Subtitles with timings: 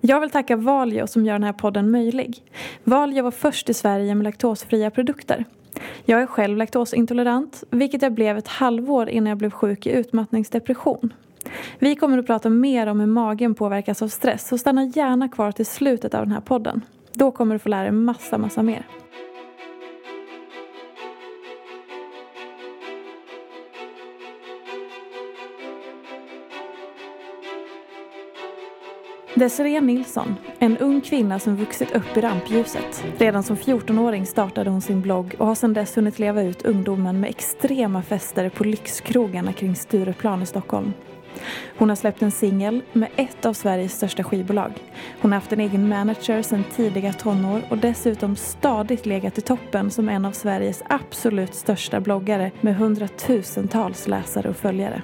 [0.00, 2.42] Jag vill tacka Valio som gör den här podden möjlig.
[2.84, 5.44] Valio var först i Sverige med laktosfria produkter.
[6.04, 11.12] Jag är själv laktosintolerant, vilket jag blev ett halvår innan jag blev sjuk i utmattningsdepression.
[11.78, 15.52] Vi kommer att prata mer om hur magen påverkas av stress, så stanna gärna kvar
[15.52, 16.80] till slutet av den här podden.
[17.12, 18.86] Då kommer du få lära dig massa, massa mer.
[29.40, 33.04] Desiree Nilsson, en ung kvinna som vuxit upp i rampljuset.
[33.18, 37.20] Redan som 14-åring startade hon sin blogg och har sedan dess hunnit leva ut ungdomen
[37.20, 40.92] med extrema fester på lyxkrogarna kring Stureplan i Stockholm.
[41.78, 44.72] Hon har släppt en singel med ett av Sveriges största skivbolag.
[45.20, 49.90] Hon har haft en egen manager sedan tidiga tonår och dessutom stadigt legat i toppen
[49.90, 55.02] som en av Sveriges absolut största bloggare med hundratusentals läsare och följare.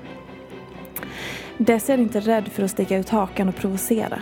[1.59, 4.19] Dessie är inte rädd för att sticka ut hakan och provocera.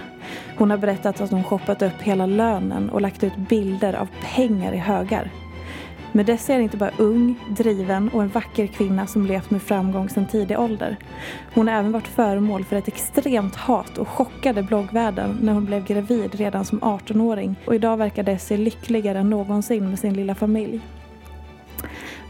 [0.59, 4.73] Hon har berättat att hon shoppat upp hela lönen och lagt ut bilder av pengar
[4.73, 5.31] i högar.
[6.13, 10.09] Men Dessie är inte bara ung, driven och en vacker kvinna som levt med framgång
[10.09, 10.97] sedan tidig ålder.
[11.55, 15.85] Hon har även varit föremål för ett extremt hat och chockade bloggvärlden när hon blev
[15.85, 20.81] gravid redan som 18-åring och idag verkar Desi lyckligare än någonsin med sin lilla familj.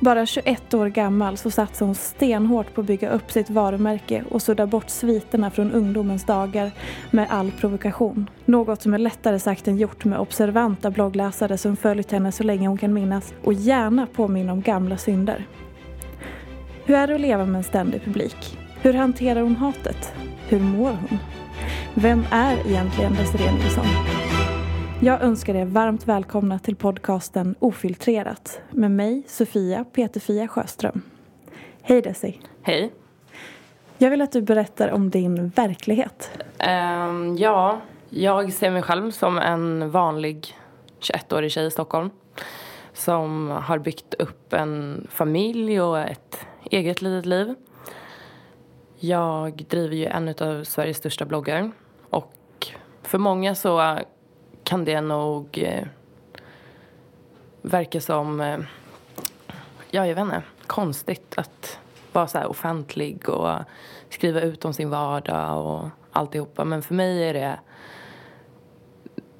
[0.00, 4.42] Bara 21 år gammal så satsade hon stenhårt på att bygga upp sitt varumärke och
[4.42, 6.70] sudda bort sviterna från ungdomens dagar
[7.10, 8.30] med all provokation.
[8.44, 12.68] Något som är lättare sagt än gjort med observanta bloggläsare som följt henne så länge
[12.68, 15.46] hon kan minnas och gärna påminna om gamla synder.
[16.84, 18.58] Hur är det att leva med en ständig publik?
[18.82, 20.12] Hur hanterar hon hatet?
[20.48, 21.18] Hur mår hon?
[21.94, 23.86] Vem är egentligen Desirée Nilsson?
[25.00, 31.02] Jag önskar er varmt välkomna till podcasten Ofiltrerat med mig, Sofia Peterfia Sjöström.
[31.82, 32.40] Hej Desi.
[32.62, 32.92] Hej.
[33.98, 36.30] Jag vill att du berättar om din verklighet.
[37.08, 40.56] Um, ja, jag ser mig själv som en vanlig
[41.00, 42.10] 21-årig tjej i Stockholm
[42.92, 47.54] som har byggt upp en familj och ett eget litet liv.
[48.96, 51.72] Jag driver ju en av Sveriges största bloggar
[52.10, 52.32] och
[53.02, 53.98] för många så
[54.64, 55.86] kan det nog eh,
[57.62, 58.58] verka som, eh,
[59.90, 61.78] ja jag vet inte, konstigt att
[62.12, 63.58] vara så här offentlig och
[64.08, 66.64] skriva ut om sin vardag och alltihopa.
[66.64, 67.58] Men för mig är det,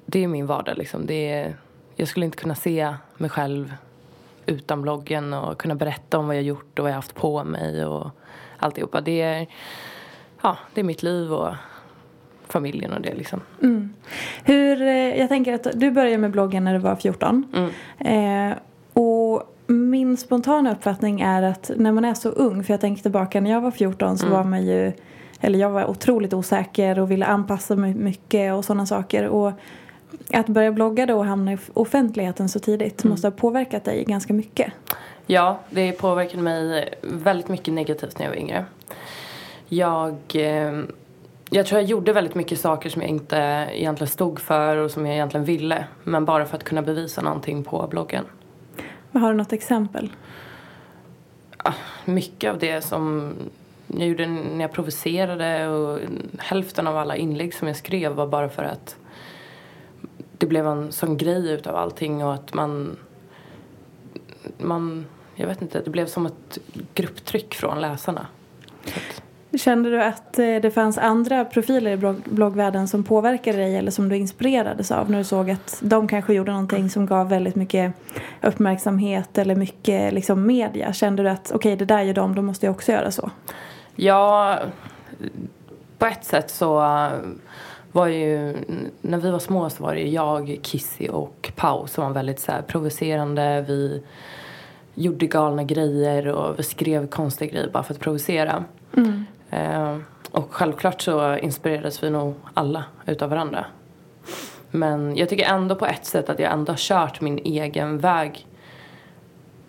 [0.05, 1.05] det är min vardag liksom.
[1.05, 1.57] Det är,
[1.95, 3.73] jag skulle inte kunna se mig själv
[4.45, 7.85] utan bloggen och kunna berätta om vad jag gjort och vad jag haft på mig
[7.85, 8.11] och
[8.57, 9.01] alltihopa.
[9.01, 9.47] Det är,
[10.41, 11.55] ja, det är mitt liv och
[12.49, 13.41] familjen och det liksom.
[13.61, 13.93] Mm.
[14.43, 17.45] Hur, eh, jag tänker att du började med bloggen när du var 14.
[17.53, 18.51] Mm.
[18.51, 18.57] Eh,
[18.93, 23.41] och min spontana uppfattning är att när man är så ung, för jag tänker tillbaka
[23.41, 24.37] när jag var 14 så mm.
[24.37, 24.91] var man ju,
[25.41, 29.27] eller jag var otroligt osäker och ville anpassa mig mycket och sådana saker.
[29.27, 29.51] Och
[30.33, 33.11] att börja blogga då och hamna i offentligheten så tidigt mm.
[33.11, 34.73] måste ha påverkat dig ganska mycket.
[35.27, 38.65] Ja, det påverkade mig väldigt mycket negativt när jag var yngre.
[39.67, 40.83] Jag eh,
[41.55, 43.37] jag tror jag gjorde väldigt mycket saker som jag inte
[43.71, 45.87] egentligen stod för och som jag egentligen ville.
[46.03, 48.25] Men bara för att kunna bevisa någonting på bloggen.
[49.11, 50.11] har du något exempel?
[52.05, 53.33] Mycket av det som
[53.87, 55.99] jag gjorde när jag provocerade och
[56.37, 58.95] hälften av alla inlägg som jag skrev var bara för att
[60.37, 62.97] det blev en sån grej utav allting och att man,
[64.57, 65.05] man,
[65.35, 66.57] jag vet inte, det blev som ett
[66.93, 68.27] grupptryck från läsarna.
[69.57, 73.91] Kände du att eh, det fanns andra profiler i blogg bloggvärlden som påverkade dig eller
[73.91, 77.55] som du inspirerades av när du såg att de kanske gjorde någonting som gav väldigt
[77.55, 77.93] mycket
[78.41, 80.93] uppmärksamhet eller mycket liksom media?
[80.93, 83.31] Kände du att okej, okay, det där gör de, då måste jag också göra så?
[83.95, 84.59] Ja,
[85.97, 86.79] på ett sätt så
[87.91, 88.55] var ju,
[89.01, 92.51] när vi var små så var det jag, Kissy och Pau som var väldigt så
[92.51, 93.65] här provocerande.
[93.67, 94.03] Vi
[94.93, 98.63] gjorde galna grejer och vi skrev konstiga grejer bara för att provocera.
[98.97, 99.25] Mm.
[99.49, 99.97] Eh,
[100.31, 103.65] och självklart så inspirerades vi nog alla utav varandra.
[104.71, 108.47] Men jag tycker ändå på ett sätt att jag ändå har kört min egen väg.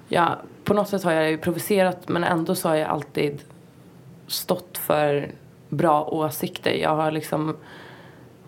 [0.09, 3.43] Ja, på något sätt har jag ju provocerat men ändå så har jag alltid
[4.27, 5.31] stått för
[5.69, 6.73] bra åsikter.
[6.73, 7.57] Jag har liksom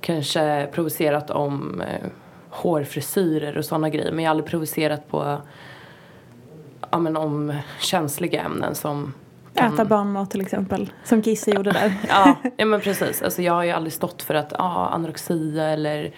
[0.01, 2.11] kanske provocerat om eh,
[2.51, 5.39] hårfrisyrer och sådana grejer men jag har aldrig provocerat på
[6.91, 9.15] ja, men om känsliga ämnen som
[9.59, 9.75] kan...
[9.75, 11.93] Äta barnmat till exempel, som Kisse gjorde där.
[12.09, 13.23] ja, ja, men precis.
[13.23, 16.15] Alltså, jag har ju aldrig stått för att ah, anorexia eller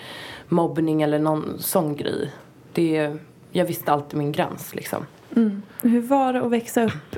[0.49, 2.31] mobbning eller någon sån grej.
[2.73, 3.17] Det,
[3.53, 5.07] jag visste alltid min gräns liksom.
[5.37, 5.63] Mm.
[5.83, 7.17] Hur var det att växa upp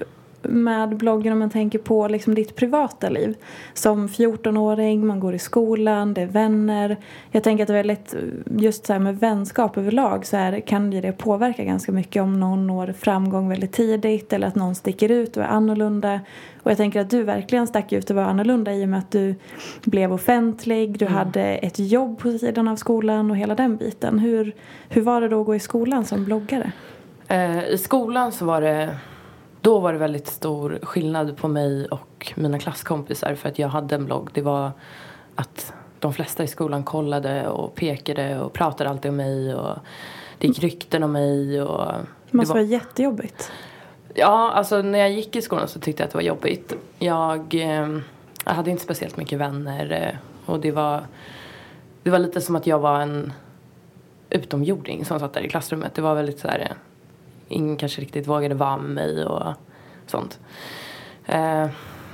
[0.49, 3.37] med bloggen om man tänker på liksom ditt privata liv.
[3.75, 6.97] Som 14-åring, man går i skolan, det är vänner.
[7.31, 8.15] Jag tänker att det är väldigt,
[8.57, 12.67] just så här med vänskap överlag så här, kan det påverka ganska mycket om någon
[12.67, 16.21] når framgång väldigt tidigt eller att någon sticker ut och är annorlunda.
[16.63, 19.11] Och jag tänker att du verkligen stack ut och var annorlunda i och med att
[19.11, 19.35] du
[19.85, 21.19] blev offentlig, du mm.
[21.19, 24.19] hade ett jobb på sidan av skolan och hela den biten.
[24.19, 24.55] Hur,
[24.89, 26.73] hur var det då att gå i skolan som bloggare?
[27.29, 28.97] Eh, I skolan så var det
[29.63, 33.95] då var det väldigt stor skillnad på mig och mina klasskompisar för att jag hade
[33.95, 34.31] en blogg.
[34.33, 34.71] Det var
[35.35, 39.79] att de flesta i skolan kollade och pekade och pratade alltid om mig och
[40.39, 41.93] det gick rykten om mig och...
[42.31, 42.61] Det måste var...
[42.61, 43.53] vara jättejobbigt.
[44.15, 46.75] Ja, alltså när jag gick i skolan så tyckte jag att det var jobbigt.
[46.99, 47.99] Jag, eh,
[48.45, 51.03] jag hade inte speciellt mycket vänner eh, och det var,
[52.03, 53.33] det var lite som att jag var en
[54.31, 55.95] utomjording som satt där i klassrummet.
[55.95, 56.77] Det var väldigt så här eh,
[57.53, 59.53] ingen kanske riktigt vågade vara med mig och
[60.07, 60.41] sånt.
[61.27, 61.67] Eh,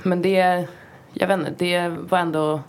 [0.03, 0.67] men det,
[1.13, 2.61] jag vet inte, det var ändå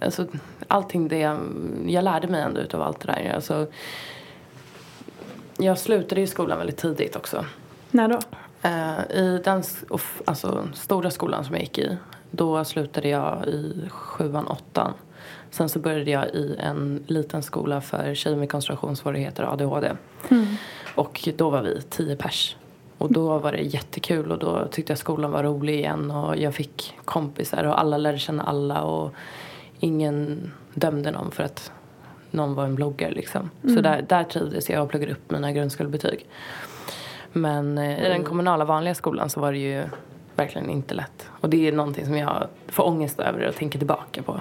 [0.00, 0.26] Alltså,
[0.68, 1.38] allting det,
[1.86, 3.32] jag lärde mig ändå utav allt det där.
[3.34, 3.66] Alltså,
[5.56, 7.44] jag slutade i skolan väldigt tidigt också.
[7.90, 8.18] När då?
[8.62, 9.62] Eh, I den
[10.24, 11.96] alltså, stora skolan som jag gick i,
[12.30, 14.92] då slutade jag i sjuan, åttan.
[15.50, 19.92] Sen så började jag i en liten skola för tjejer med koncentrationssvårigheter och ADHD.
[20.28, 20.46] Mm.
[20.94, 22.56] Och då var vi tio pers.
[22.98, 26.54] Och då var det jättekul och då tyckte jag skolan var rolig igen och jag
[26.54, 29.14] fick kompisar och alla lärde känna alla och
[29.80, 31.72] ingen dömde någon för att
[32.30, 33.50] någon var en bloggare liksom.
[33.62, 33.76] Mm.
[33.76, 36.26] Så där, där trivdes jag och pluggade upp mina grundskolebetyg.
[37.32, 39.84] Men eh, i den kommunala vanliga skolan så var det ju
[40.36, 41.28] verkligen inte lätt.
[41.40, 44.40] Och det är någonting som jag får ångest över och tänker tillbaka på.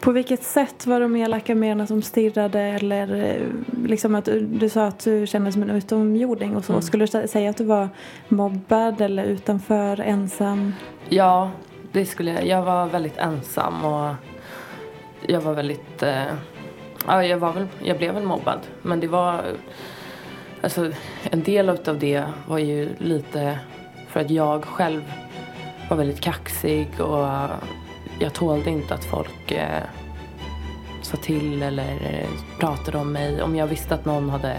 [0.00, 3.46] På vilket sätt var de elaka med som stirrade eller eh,
[3.86, 6.72] liksom att du sa att du kände som en utomjording och så.
[6.72, 6.82] Mm.
[6.82, 7.88] Skulle du säga att du var
[8.28, 10.74] mobbad eller utanför, ensam?
[11.08, 11.50] Ja,
[11.92, 12.46] det skulle jag.
[12.46, 14.14] Jag var väldigt ensam och
[15.26, 16.02] jag var väldigt...
[16.02, 16.24] Eh,
[17.06, 18.58] ja, jag, var väl, jag blev väl mobbad.
[18.82, 19.42] Men det var...
[20.62, 20.90] Alltså,
[21.30, 23.58] en del av det var ju lite
[24.08, 25.12] för att jag själv
[25.90, 27.26] var väldigt kaxig och
[28.20, 29.82] jag tålde inte att folk eh,
[31.02, 32.28] sa till eller eh,
[32.58, 33.42] pratade om mig.
[33.42, 34.56] Om jag visste att någon hade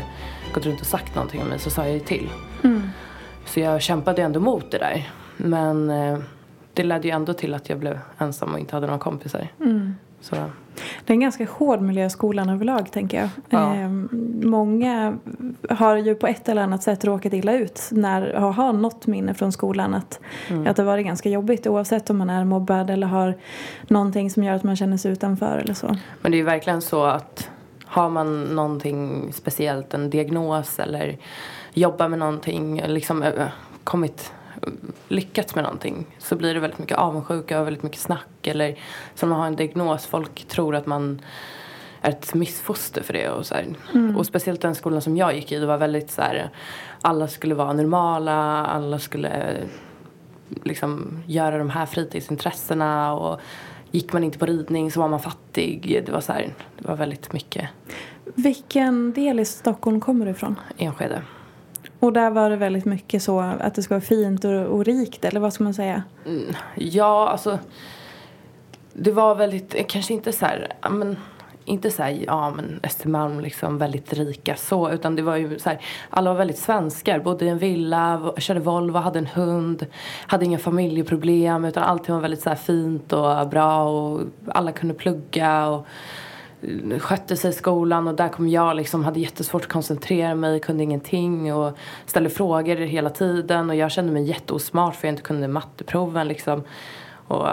[0.54, 2.30] gått runt och sagt någonting om mig så sa jag ju till.
[2.64, 2.90] Mm.
[3.46, 5.12] Så jag kämpade ändå mot det där.
[5.38, 6.20] Men eh,
[6.74, 9.48] det ledde ju ändå till att jag blev ensam och inte hade några kompisar.
[9.60, 9.96] Mm.
[10.22, 10.36] Så.
[11.06, 13.30] Det är en ganska hård miljö i skolan överlag tänker jag.
[13.50, 13.76] Ja.
[13.76, 13.90] Eh,
[14.44, 15.18] många
[15.70, 19.34] har ju på ett eller annat sätt råkat illa ut när har, har något minne
[19.34, 20.68] från skolan att, mm.
[20.68, 23.38] att det varit ganska jobbigt oavsett om man är mobbad eller har
[23.88, 25.98] någonting som gör att man känner sig utanför eller så.
[26.22, 27.50] Men det är ju verkligen så att
[27.86, 31.18] har man någonting speciellt, en diagnos eller
[31.74, 33.24] jobbar med någonting, liksom
[33.84, 34.32] kommit
[35.08, 38.48] lyckats med någonting så blir det väldigt mycket avundsjuka och väldigt mycket snack.
[38.48, 38.80] Eller
[39.16, 41.22] som man har en diagnos, folk tror att man
[42.02, 43.30] är ett missfoster för det.
[43.30, 43.56] Och, så
[43.94, 44.18] mm.
[44.18, 46.50] och speciellt den skolan som jag gick i, det var väldigt så här,
[47.02, 49.58] alla skulle vara normala, alla skulle
[50.64, 53.42] liksom göra de här fritidsintressena och
[53.92, 56.04] gick man inte på ridning så var man fattig.
[56.06, 57.70] Det var så här, det var väldigt mycket.
[58.36, 60.56] Vilken del i Stockholm kommer du ifrån?
[60.78, 61.22] Enskede.
[62.02, 65.26] Och där var det väldigt mycket så att det ska vara fint och, och rikt,
[65.26, 66.04] eller vad ska man säga?
[66.26, 67.60] Mm, ja, alltså.
[68.94, 71.18] Det var väldigt, kanske inte så här, ja, men,
[71.66, 75.70] inte så här, ja men Östermalm liksom väldigt rika så, utan det var ju så
[75.70, 79.86] här, alla var väldigt svenskar, bodde i en villa, körde Volvo, hade en hund,
[80.28, 84.94] hade inga familjeproblem, utan allting var väldigt så här fint och bra och alla kunde
[84.94, 85.88] plugga och
[87.00, 90.84] skötte sig i skolan och där kom jag liksom, hade jättesvårt att koncentrera mig, kunde
[90.84, 95.48] ingenting och ställde frågor hela tiden och jag kände mig jätteosmart för jag inte kunde
[95.48, 96.64] matteproven liksom.
[97.28, 97.48] Och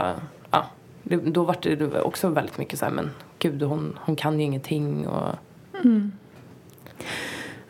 [0.51, 0.67] ja,
[1.03, 4.45] det, då var det- också väldigt mycket så här, men gud hon, hon kan ju
[4.47, 5.35] ingenting och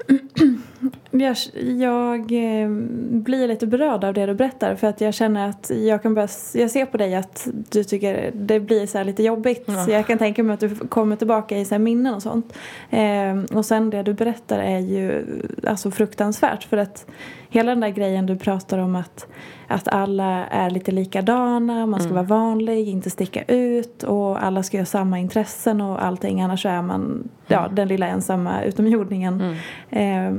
[1.10, 1.36] Jag,
[1.78, 2.68] jag eh,
[3.10, 6.28] blir lite berörd av det du berättar för att jag känner att jag kan börja,
[6.54, 9.64] jag ser på dig att du tycker det blir så här lite jobbigt.
[9.66, 9.84] Ja.
[9.84, 12.56] Så jag kan tänka mig att du kommer tillbaka i så minnen och sånt.
[12.90, 15.26] Eh, och sen det du berättar är ju
[15.66, 17.06] alltså fruktansvärt för att
[17.50, 19.26] hela den där grejen du pratar om att,
[19.66, 24.78] att alla är lite likadana, man ska vara vanlig, inte sticka ut och alla ska
[24.78, 29.56] ha samma intressen och allting annars så är man ja, den lilla ensamma utomjordingen.
[29.90, 30.32] Eh,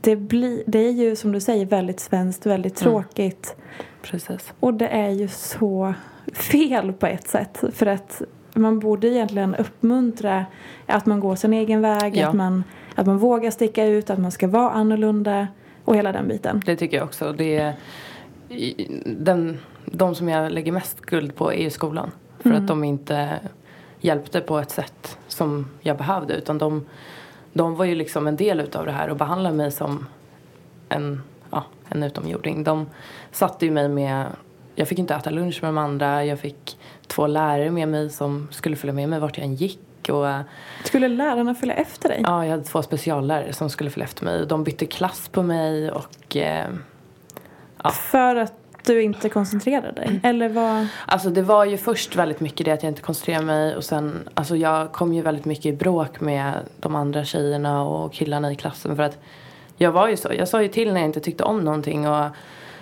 [0.00, 3.56] det, blir, det är ju som du säger väldigt svenskt, väldigt tråkigt.
[4.02, 4.52] precis.
[4.60, 5.94] Och det är ju så
[6.32, 7.64] fel på ett sätt.
[7.72, 8.22] För att
[8.54, 10.46] man borde egentligen uppmuntra
[10.86, 12.28] att man går sin egen väg, Ja.
[12.28, 15.48] att, man, att man vågar sticka ut, att man ska vara annorlunda
[15.84, 16.62] och hela den biten.
[16.66, 17.32] Det tycker jag också.
[17.32, 17.74] Det är,
[19.06, 22.10] den, de som jag lägger mest skuld på är ju skolan.
[22.38, 23.38] För att de inte
[24.00, 26.34] hjälpte på ett sätt som jag behövde.
[26.34, 26.84] Utan de,
[27.54, 30.06] de var ju liksom en del utav det här och behandlade mig som
[30.88, 32.64] en, ja, en utomjording.
[32.64, 32.86] De
[33.32, 34.26] satte ju mig med,
[34.74, 36.24] jag fick inte äta lunch med de andra.
[36.24, 39.80] Jag fick två lärare med mig som skulle följa med mig vart jag än gick.
[40.08, 40.26] Och,
[40.84, 42.20] Skulle lärarna följa efter dig?
[42.24, 44.46] Ja, jag hade två speciallärare som skulle följa efter mig.
[44.46, 46.68] De bytte klass på mig och eh,
[47.82, 47.90] ja.
[47.90, 50.20] För att du inte koncentrerade dig?
[50.22, 50.86] Eller vad?
[51.06, 54.28] Alltså det var ju först väldigt mycket det att jag inte koncentrerade mig och sen,
[54.34, 58.56] alltså jag kom ju väldigt mycket i bråk med de andra tjejerna och killarna i
[58.56, 59.18] klassen för att
[59.76, 62.26] jag var ju så, jag sa ju till när jag inte tyckte om någonting och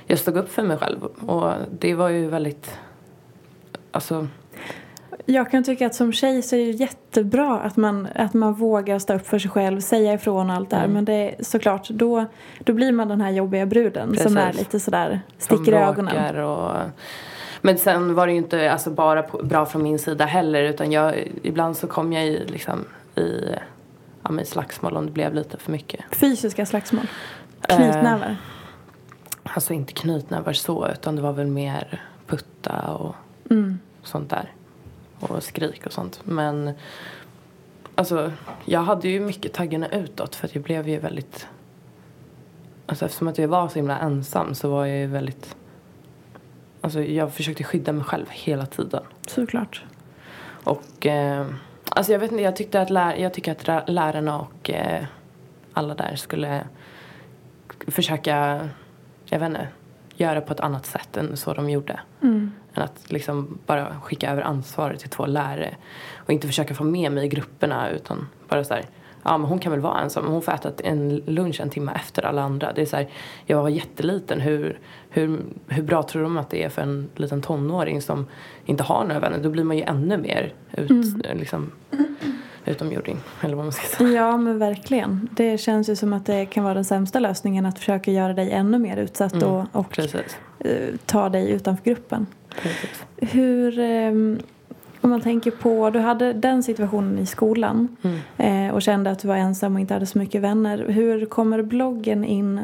[0.06, 2.78] jag stod upp för mig själv och det var ju väldigt,
[3.90, 4.28] alltså
[5.26, 8.98] jag kan tycka att som tjej så är det jättebra att man, att man vågar
[8.98, 10.84] stå upp för sig själv, säga ifrån och allt det här.
[10.84, 10.94] Mm.
[10.94, 12.24] Men det är såklart, då,
[12.58, 14.36] då blir man den här jobbiga bruden som Precis.
[14.36, 16.44] är lite sådär, som sticker i ögonen.
[16.44, 16.70] Och,
[17.60, 20.92] men sen var det ju inte alltså, bara på, bra från min sida heller utan
[20.92, 22.84] jag, ibland så kom jag i, liksom,
[23.16, 23.44] i,
[24.22, 26.00] ja, men slagsmål om det blev lite för mycket.
[26.10, 27.06] Fysiska slagsmål.
[27.68, 28.36] Eh, Knytnävar.
[29.42, 33.14] Alltså inte knytnävar så utan det var väl mer putta och
[33.50, 33.78] Mm.
[34.02, 34.52] sånt där.
[35.22, 36.20] Och skrik och sånt.
[36.24, 36.72] Men
[37.94, 38.32] alltså
[38.64, 41.46] jag hade ju mycket taggarna utåt för jag blev ju väldigt
[42.86, 45.56] Alltså eftersom att jag var så himla ensam så var jag ju väldigt
[46.80, 49.02] Alltså jag försökte skydda mig själv hela tiden.
[49.26, 49.84] Såklart.
[50.64, 51.46] Och eh,
[51.90, 55.04] alltså jag vet inte, jag tyckte att lär, jag tycker att ra- lärarna och eh,
[55.72, 56.64] alla där skulle
[57.86, 58.68] försöka,
[59.24, 59.68] jag vet inte,
[60.14, 62.00] göra på ett annat sätt än så de gjorde.
[62.22, 62.52] Mm.
[62.74, 65.76] Än att liksom bara skicka över ansvaret till två lärare.
[66.16, 68.84] Och inte försöka få med mig i grupperna utan bara så här,
[69.22, 72.26] ja men hon kan väl vara ensam, hon får äta en lunch en timme efter
[72.26, 72.72] alla andra.
[72.72, 73.08] Det är så här,
[73.46, 74.78] jag var jätteliten, hur,
[75.10, 78.26] hur, hur bra tror de att det är för en liten tonåring som
[78.64, 79.38] inte har några vänner?
[79.38, 81.72] Då blir man ju ännu mer ut, liksom,
[82.64, 84.10] utomjording, eller vad man ska säga.
[84.10, 85.28] Ja men verkligen.
[85.32, 88.50] Det känns ju som att det kan vara den sämsta lösningen att försöka göra dig
[88.50, 89.98] ännu mer utsatt Mm, och, och
[91.06, 92.26] ta dig utanför gruppen.
[92.62, 93.04] precis.
[93.16, 94.38] Hur, ehm,
[95.00, 98.68] om man tänker på, du hade den situationen i skolan Mm.
[98.68, 100.84] eh, och kände att du var ensam och inte hade så mycket vänner.
[100.88, 102.60] Hur kommer bloggen in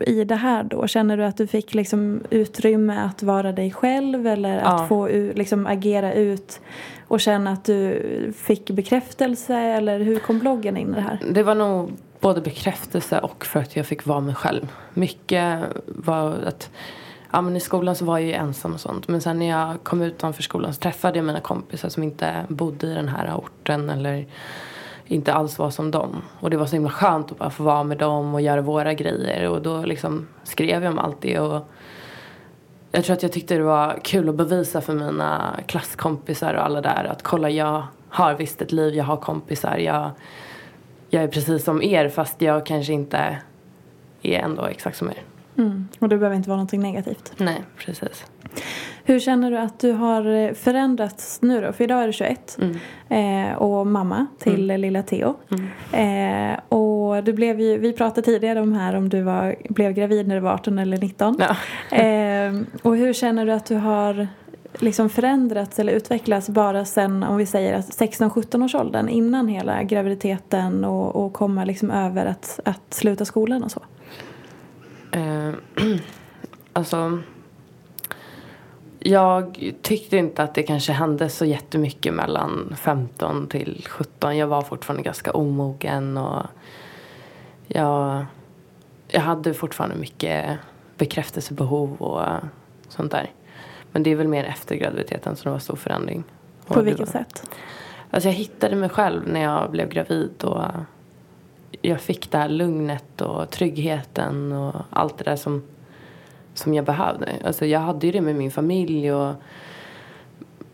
[0.00, 0.86] i det här då?
[0.86, 4.86] Känner du att du fick liksom utrymme att vara dig själv eller att Ja.
[4.88, 6.60] få u- liksom agera ut
[7.08, 8.02] och känna att du
[8.36, 11.20] fick bekräftelse eller hur kom bloggen in i det här?
[11.30, 11.90] Det var nog
[12.20, 14.72] både bekräftelse och för att jag fick vara mig själv.
[14.94, 16.70] Mycket var att
[17.32, 19.08] Ja, men I skolan så var jag ju ensam och sånt.
[19.08, 22.86] Men sen när jag kom utanför skolan så träffade jag mina kompisar som inte bodde
[22.86, 24.26] i den här orten eller
[25.06, 26.22] inte alls var som dem.
[26.40, 28.94] Och det var så himla skönt att bara få vara med dem och göra våra
[28.94, 29.48] grejer.
[29.48, 31.40] Och då liksom skrev jag om allt det.
[31.40, 31.68] Och
[32.92, 36.80] jag tror att jag tyckte det var kul att bevisa för mina klasskompisar och alla
[36.80, 40.10] där att kolla jag har visst ett liv, jag har kompisar, jag,
[41.10, 43.38] jag är precis som er fast jag kanske inte
[44.22, 45.22] är ändå exakt som er.
[45.58, 45.88] Mm.
[45.98, 47.32] Och det behöver inte vara någonting negativt.
[47.36, 48.24] Nej, precis.
[49.04, 51.72] Hur känner du att du har eh, förändrats nu då?
[51.72, 53.50] För idag är du 21 Mm.
[53.50, 55.34] eh, och mamma till lilla Theo.
[55.92, 60.28] Eh, och du blev ju, vi pratade tidigare om här om du var, blev gravid
[60.28, 61.36] när du var 18 eller 19.
[61.38, 61.56] Ja.
[61.96, 64.28] Eh, och hur känner du att du har
[64.78, 70.84] liksom förändrats eller utvecklats bara sen om vi säger 16-17 års åldern innan hela graviditeten
[70.84, 73.80] och, och komma liksom över att, att sluta skolan och så?
[75.16, 75.52] Eh,
[76.72, 77.18] alltså,
[78.98, 84.36] jag tyckte inte att det kanske hände så jättemycket mellan 15 till 17.
[84.36, 86.46] Jag var fortfarande ganska omogen och
[87.66, 88.26] jag,
[89.08, 90.58] jag hade fortfarande mycket
[90.98, 92.22] bekräftelsebehov och
[92.88, 93.30] sånt där.
[93.92, 96.24] Men det är väl mer efter graviditeten som det var stor förändring.
[96.66, 97.50] På vilket sätt?
[98.10, 100.62] Alltså jag hittade mig själv när jag blev gravid och
[101.82, 105.62] jag fick det här lugnet och tryggheten och allt det där som,
[106.54, 107.28] som jag behövde.
[107.44, 109.34] Alltså jag hade ju det med min familj och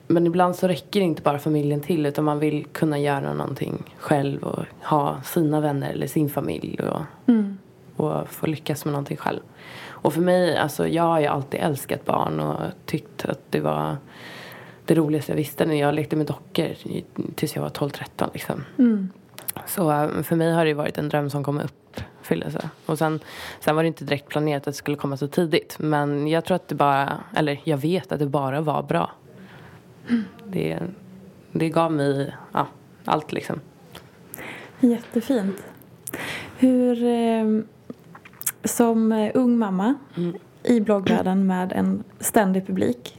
[0.07, 4.43] men ibland så räcker inte bara familjen till utan man vill kunna göra någonting själv
[4.43, 7.59] och ha sina vänner eller sin familj och, Mm.
[7.97, 9.41] och få lyckas med någonting själv.
[9.89, 13.97] Och för mig, alltså jag har ju alltid älskat barn och tyckt att det var
[14.87, 16.69] det roligaste jag visste när jag lekte med dockor
[17.35, 18.65] tills jag var 12-13 liksom.
[18.79, 19.11] Mm.
[19.67, 22.71] Så eh, för mig har det varit en dröm som kom uppfyllelse.
[22.87, 23.21] Och sen,
[23.61, 25.77] sen var det inte direkt planerat att det skulle komma så tidigt.
[25.79, 29.11] Men jag tror att det bara, eller jag vet att det bara var bra.
[30.47, 30.79] Det,
[31.53, 32.67] det gav mig ja,
[33.05, 33.61] allt liksom.
[34.81, 35.63] Jättefint.
[36.59, 37.45] Hur, eh,
[38.65, 40.37] som ung mamma Mm.
[40.63, 43.19] i bloggvärlden med en ständig publik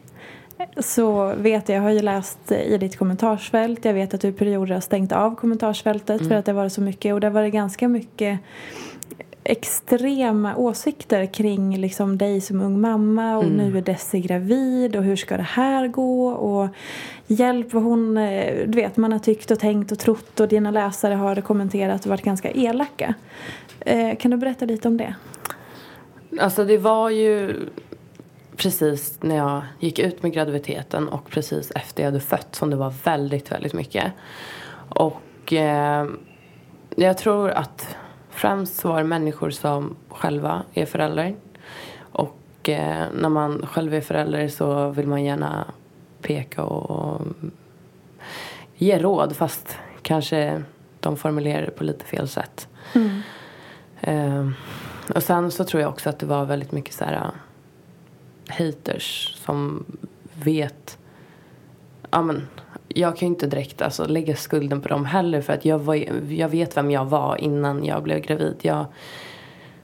[0.77, 4.32] så vet jag, jag har ju läst i ditt kommentarsfält, jag vet att du i
[4.32, 6.39] perioder har stängt av kommentarsfältet för Mm.
[6.39, 8.39] att det var så mycket och det var ganska mycket
[9.43, 13.58] extrema åsikter kring liksom dig som ung mamma och Mm.
[13.58, 16.67] nu är Desi gravid och hur ska det här gå och
[17.27, 20.72] hjälp vad hon, eh, du vet man har tyckt och tänkt och trott och dina
[20.72, 23.13] läsare har kommenterat och varit ganska elaka.
[23.79, 25.15] Eh, kan du berätta lite om det?
[26.39, 27.55] Alltså det var ju
[28.63, 32.75] precis när jag gick ut med graviditeten och precis efter jag hade fött som det
[32.75, 34.13] var väldigt, väldigt mycket.
[34.89, 36.08] Och eh,
[36.96, 37.96] jag tror att
[38.29, 41.35] främst var det människor som själva är föräldrar.
[42.00, 45.66] Och eh, när man själv är förälder så vill man gärna
[46.22, 47.22] peka och
[48.75, 50.64] ge råd fast kanske
[51.00, 52.68] de formulerar det på lite fel sätt.
[54.01, 54.50] Eh,
[55.16, 57.31] och sen så tror jag också att det var väldigt mycket så här
[58.48, 59.86] haters som
[60.34, 60.98] vet
[62.12, 62.48] ja men
[62.88, 65.96] jag kan ju inte direkt alltså, lägga skulden på dem heller för att jag, var,
[66.32, 68.56] jag vet vem jag var innan jag blev gravid.
[68.62, 68.86] Jag,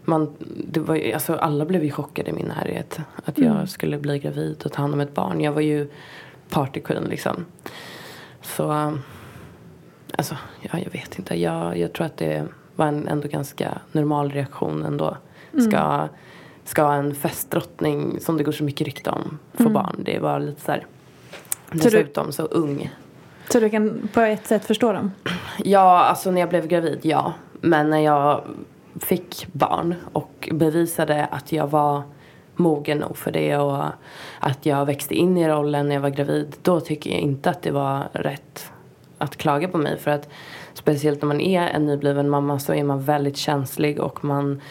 [0.04, 0.34] man,
[0.68, 4.62] det var, alltså, alla blev ju chockade i min närhet att jag skulle bli gravid
[4.66, 5.42] och ta hand om ett barn.
[5.42, 5.90] Jag var ju
[6.50, 7.46] party queen liksom.
[8.42, 8.98] Så
[10.18, 11.40] Alltså, ja, jag vet inte.
[11.40, 15.18] Jag, jag tror att det var en ändå ganska normal reaktion ändå.
[15.68, 16.10] Ska,
[16.70, 19.96] ska en festdrottning, som det går så mycket rykte om, få barn?
[20.06, 20.86] Det var lite så här.
[21.72, 22.90] du- Dessutom så ung.
[23.50, 25.12] Så du kan på ett sätt förstå dem?
[25.64, 27.34] Ja, alltså när jag blev gravid, ja.
[27.62, 28.42] Men när jag
[29.00, 32.02] fick barn och bevisade att jag var
[32.56, 33.84] mogen nog för det och
[34.40, 36.56] att jag växte in i rollen när jag var gravid.
[36.62, 38.72] Då tycker jag inte att det var rätt
[39.18, 39.98] att klaga på mig.
[40.00, 40.30] För att
[40.74, 44.62] speciellt när man är en nybliven mamma så är man väldigt känslig och man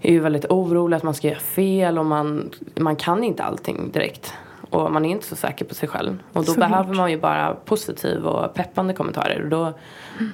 [0.00, 3.90] är ju väldigt orolig att man ska göra fel och man, man kan inte allting
[3.90, 4.34] direkt.
[4.70, 6.22] Och man är inte så säker på sig själv.
[6.32, 6.70] Och då Såklart.
[6.70, 9.42] behöver man ju bara positiv och peppande kommentarer.
[9.42, 9.72] Och då,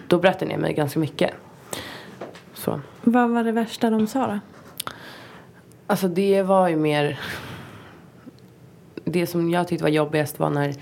[0.07, 1.31] då bröt det ner mig ganska mycket.
[2.55, 2.81] Så.
[3.03, 4.39] Vad var det värsta de sa då?
[5.87, 7.21] Alltså det var ju mer...
[9.05, 10.75] Det som jag tyckte var jobbigast var när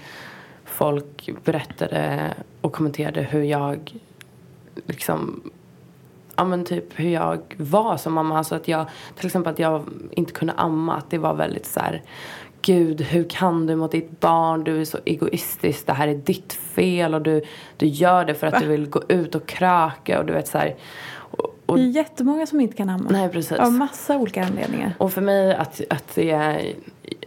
[0.65, 3.95] folk berättade och kommenterade hur jag
[4.87, 5.51] liksom
[6.37, 8.39] ja men typ hur jag var som mamma.
[8.39, 10.97] Alltså att jag, till exempel att jag inte kunde amma.
[10.97, 12.03] Att det var väldigt så här,
[12.63, 14.65] Gud, hur kan du mot ditt barn?
[14.65, 15.87] Du är så egoistisk.
[15.87, 17.43] Det här är ditt fel och du,
[17.77, 20.59] du gör det för att du vill gå ut och kröka och du vet så
[20.59, 20.75] här.
[21.15, 23.07] Och, och, Det är jättemånga som inte kan amma.
[23.11, 23.59] nej, precis.
[23.59, 24.95] Av massa olika anledningar.
[24.99, 26.75] Och för mig att, att det är,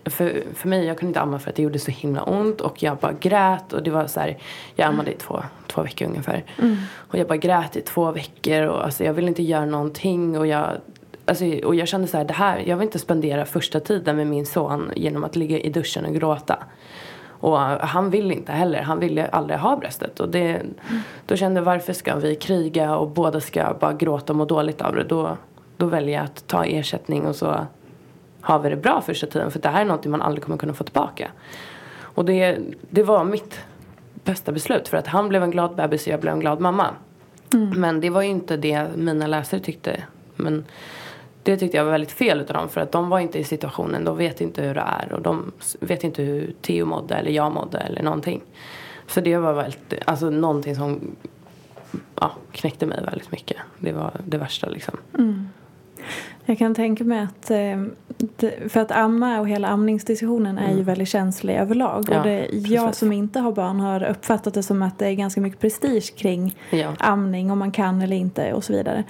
[0.10, 2.84] för, för mig, jag kunde inte amma för att det gjorde så himla ont och
[2.84, 4.38] jag bara grät och det var så här,
[4.76, 6.44] jag ammade i två, två veckor ungefär.
[6.96, 10.48] Och jag bara grät i två veckor och alltså jag ville inte göra någonting och
[10.48, 10.70] jag
[11.30, 14.28] Alltså, och jag kände så här, det här, jag vill inte spendera första tiden med
[14.28, 16.64] min son genom att ligga i duschen och gråta.
[17.40, 20.20] Och han vill inte heller, han ville aldrig ha bröstet.
[20.20, 20.62] Och det,
[21.26, 24.82] då kände jag, varför ska vi kriga och båda ska bara gråta och må dåligt
[24.82, 25.04] av det.
[25.04, 25.38] Då,
[25.78, 27.68] då väljer jag att ta ersättning och så
[28.48, 29.52] har vi det bra första tiden.
[29.52, 31.32] För det här är något man aldrig kommer kunna få tillbaka.
[32.00, 32.58] Och det,
[32.90, 33.60] det var mitt
[34.24, 34.88] bästa beslut.
[34.88, 36.88] För att han blev en glad bebis och jag blev en glad mamma.
[37.76, 40.04] Men det var ju inte det mina läsare tyckte.
[40.36, 40.66] Men
[41.44, 44.06] det tyckte jag var väldigt fel utav dem för att de var inte i situationen.
[44.06, 47.52] De vet inte hur det är och de vet inte hur Theo mådde eller jag
[47.52, 48.42] mådde eller någonting.
[49.08, 51.16] Så det var väldigt, alltså någonting som
[52.16, 53.58] ja, knäckte mig väldigt mycket.
[53.80, 54.98] Det var det värsta liksom.
[56.50, 57.84] Jag kan tänka mig att eh,
[58.70, 62.06] för att amma och hela amningsdiskussionen är ju väldigt känslig överlag.
[62.12, 63.00] Ja, och det, jag precis.
[63.00, 66.56] som inte har barn har uppfattat det som att det är ganska mycket prestige kring
[66.70, 66.94] Ja.
[67.00, 69.04] amning, om man kan eller inte och så vidare.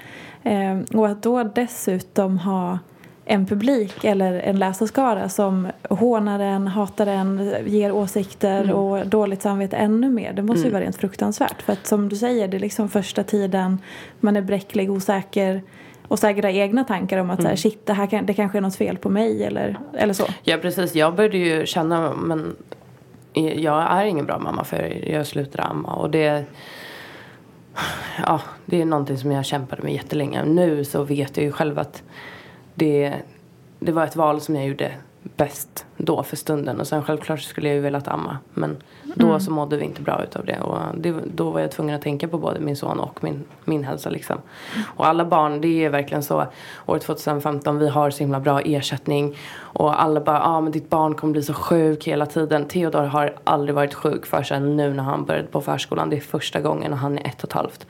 [0.43, 2.79] Eh, och att då dessutom ha
[3.25, 8.75] en publik eller en läsarskara som hånar en, hatar en, ger åsikter Mm.
[8.75, 10.33] och dåligt samvete ännu mer.
[10.33, 11.61] Det måste ju vara rent fruktansvärt.
[11.61, 13.77] För att som du säger, det är liksom första tiden
[14.19, 15.61] man är bräcklig, osäker
[16.07, 17.43] och säkert har egna tankar om att Mm.
[17.43, 20.13] så här, shit, det, här kan, det kanske är något fel på mig eller, eller
[20.13, 20.25] så.
[20.43, 22.55] Ja precis, jag började ju känna men
[23.55, 26.45] jag är ingen bra mamma för jag slutade amma och det
[28.25, 30.45] Ja, det är någonting som jag kämpade med jättelänge.
[30.45, 32.03] Nu så vet jag ju själv att
[32.75, 33.13] det,
[33.79, 34.91] det var ett val som jag gjorde
[35.35, 36.79] bäst då för stunden.
[36.79, 38.37] Och sen självklart skulle jag ju velat amma.
[38.53, 38.77] Men
[39.15, 40.59] då så mådde vi inte bra utav det.
[40.59, 43.83] Och det, då var jag tvungen att tänka på både min son och min, min
[43.83, 44.37] hälsa liksom.
[44.95, 46.45] Och alla barn, det är verkligen så.
[46.85, 49.37] År 2015, vi har så himla bra ersättning.
[49.59, 52.65] Och alla bara, ja ah, men ditt barn kommer bli så sjuk hela tiden.
[52.65, 56.09] Theodor har aldrig varit sjuk förrän nu när han började på förskolan.
[56.09, 57.87] Det är första gången och han är ett och ett halvt.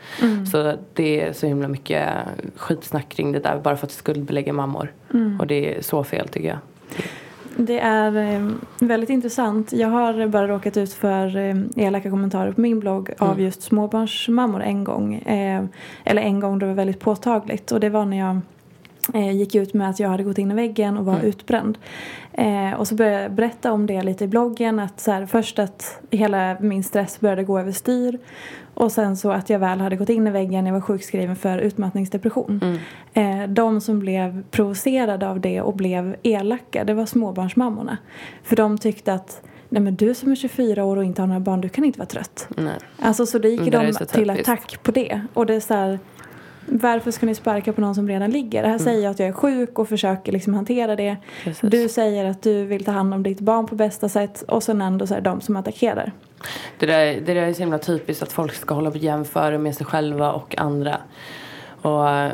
[0.52, 2.10] Så det är så himla mycket
[2.56, 3.60] skitsnack kring det där.
[3.60, 4.94] Bara för att skuldbelägga mammor.
[5.40, 6.58] Och det är så fel tycker jag.
[7.60, 8.48] Det är eh,
[8.80, 9.74] väldigt intressant.
[9.74, 13.32] Jag har bara råkat ut för eh, elaka kommentarer på min blogg Mm.
[13.32, 15.16] av just småbarnsmammor en gång.
[15.16, 15.64] Eh,
[16.06, 17.72] eller en gång det var väldigt påtagligt.
[17.72, 18.40] Och det var när jag
[19.34, 21.26] gick ut med att jag hade gått in i väggen och var Mm.
[21.26, 21.78] utbränd.
[22.34, 24.80] Eh, och så började jag berätta om det lite i bloggen.
[24.80, 28.20] Att så här, först att hela min stress började gå överstyr.
[28.80, 30.66] Och sen så att jag väl hade gått in i väggen.
[30.66, 32.80] Jag var sjukskriven för utmattningsdepression.
[33.14, 37.98] Eh, de som blev provocerade av det och blev elaka, det var småbarnsmammorna.
[38.44, 41.40] För de tyckte att Nej men du som är 24 år och inte har några
[41.40, 42.48] barn, du kan inte vara trött.
[42.58, 42.74] Nej.
[43.00, 45.22] Alltså så då gick Det där är de till attack på det.
[45.34, 46.00] Och det är så här,
[46.66, 48.60] varför ska ni sparka på någon som redan ligger?
[48.60, 48.72] Mm.
[48.72, 51.18] Här säger jag att jag är sjuk och försöker liksom hantera det.
[51.44, 51.70] Precis.
[51.70, 54.82] Du säger att du vill ta hand om ditt barn på bästa sätt och sen
[54.82, 56.12] ändå så är det de som attackerar.
[56.80, 59.58] Det där, det där är så himla typiskt att folk ska hålla på och jämföra
[59.58, 60.98] med sig själva och andra.
[61.82, 62.32] Och eh,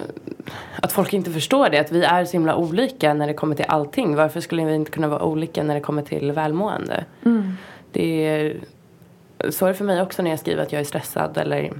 [0.81, 3.65] att folk inte förstår det, att vi är så himla olika när det kommer till
[3.67, 4.15] allting.
[4.15, 7.05] Varför skulle vi inte kunna vara olika när det kommer till välmående?
[7.91, 8.57] Det är,
[9.49, 11.73] så är det för mig också när jag skriver att jag är stressad eller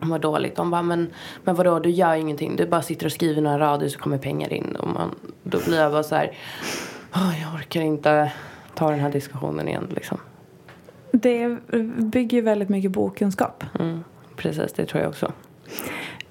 [0.00, 0.56] mår dåligt.
[0.56, 1.10] De bara, men,
[1.44, 2.56] men vadå, du gör ingenting.
[2.56, 4.76] Du bara sitter och skriver några rader så kommer pengar in.
[4.76, 6.32] Och man, då blir jag bara så här,
[7.14, 8.32] "Åh, jag orkar inte
[8.74, 10.18] ta den här diskussionen igen liksom.
[11.12, 11.58] Det
[11.98, 13.64] bygger ju väldigt mycket på okunskap.
[13.78, 14.04] Mm,
[14.36, 15.32] precis, det tror jag också.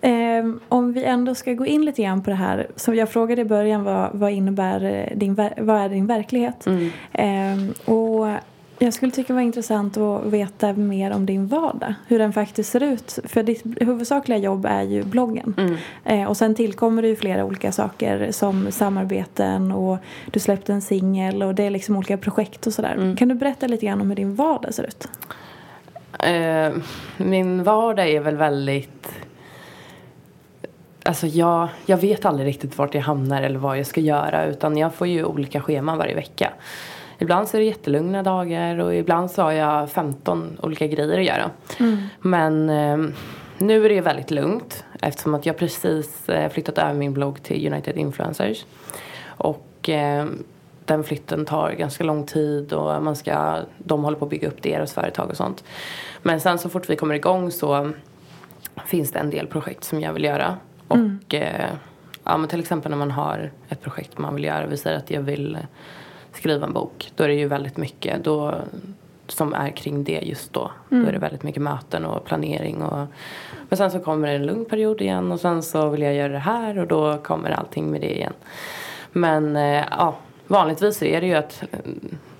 [0.01, 2.67] Ehm, om vi ändå ska gå in lite grann på det här.
[2.75, 6.65] Som jag frågade i början, vad, vad innebär eh, din, vad är din verklighet?
[6.65, 6.89] Mm.
[7.13, 8.27] Ehm, och
[8.79, 11.93] jag skulle tycka det var intressant att veta mer om din vardag.
[12.07, 13.19] Hur den faktiskt ser ut.
[13.23, 15.53] För ditt huvudsakliga jobb är ju bloggen.
[15.57, 15.77] Mm.
[16.05, 19.97] Eh, och sen tillkommer det ju flera olika saker som samarbeten och
[20.31, 22.93] du släppte en singel och det är liksom olika projekt och sådär.
[22.93, 23.15] Mm.
[23.15, 25.07] Kan du berätta lite grann om hur din vardag ser ut?
[26.19, 26.73] Eh,
[27.17, 29.11] min vardag är väl väldigt...
[31.03, 34.77] Alltså jag, jag vet aldrig riktigt vart jag hamnar eller vad jag ska göra utan
[34.77, 36.49] jag får ju olika scheman varje vecka.
[37.21, 41.25] Ibland så är det jättelugna dagar och ibland så har jag 15 olika grejer att
[41.25, 41.51] göra.
[42.19, 42.97] Men eh,
[43.58, 47.73] nu är det väldigt lugnt eftersom att jag precis eh, flyttat över min blogg till
[47.73, 48.65] United Influencers.
[49.25, 50.25] Och eh,
[50.86, 54.62] den flytten tar ganska lång tid och man ska, de håller på att bygga upp
[54.62, 55.63] deras företag och sånt.
[56.21, 57.91] Men sen så fort vi kommer igång så
[58.86, 60.58] finns det en del projekt som jag vill göra.
[60.88, 61.69] Och eh,
[62.23, 64.67] ja, men till exempel när man har ett projekt man vill göra.
[64.67, 65.58] Vi säger att jag vill
[66.39, 67.12] skriva en bok.
[67.15, 68.56] Då är det ju väldigt mycket då,
[69.28, 70.71] som är kring det just då.
[70.89, 72.84] Då är det väldigt mycket möten och planering.
[72.84, 73.08] Och,
[73.69, 76.34] men sen så kommer det en lugn period igen och sen så vill jag göra
[76.34, 78.34] det här och då kommer allting med det igen.
[79.12, 80.15] Men eh, ja,
[80.47, 81.80] vanligtvis så är det ju att eh,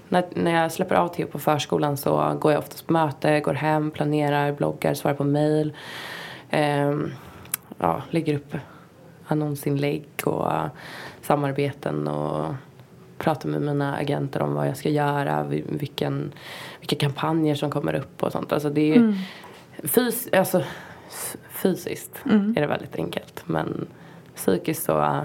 [0.10, 3.54] när, när jag släpper av Theo på förskolan så går jag oftast på möte, går
[3.54, 5.74] hem, planerar, bloggar, svarar på mail.
[6.50, 7.12] Ehm,
[7.78, 8.56] ja, lägger upp
[9.28, 10.66] annonsinlägg och eh,
[11.22, 12.46] samarbeten och
[13.20, 16.32] pratar med mina agenter om vad jag ska göra, vi- vilken,
[16.80, 18.54] vilka kampanjer som kommer upp och sånt.
[18.54, 19.14] Alltså det är
[19.84, 20.64] fys, alltså,
[21.50, 23.88] fysiskt är det väldigt enkelt men
[24.36, 25.24] psykiskt så eh,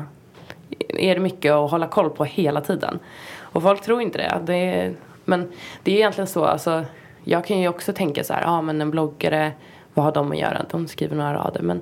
[0.89, 2.99] är det mycket att hålla koll på hela tiden.
[3.41, 4.41] Och folk tror inte det.
[4.47, 5.53] det är, men
[5.83, 6.85] det är egentligen så, alltså,
[7.25, 9.53] jag kan ju också tänka så här, ja ah, men en bloggare
[9.95, 10.65] vad har de att göra?
[10.71, 11.81] De skriver några rader men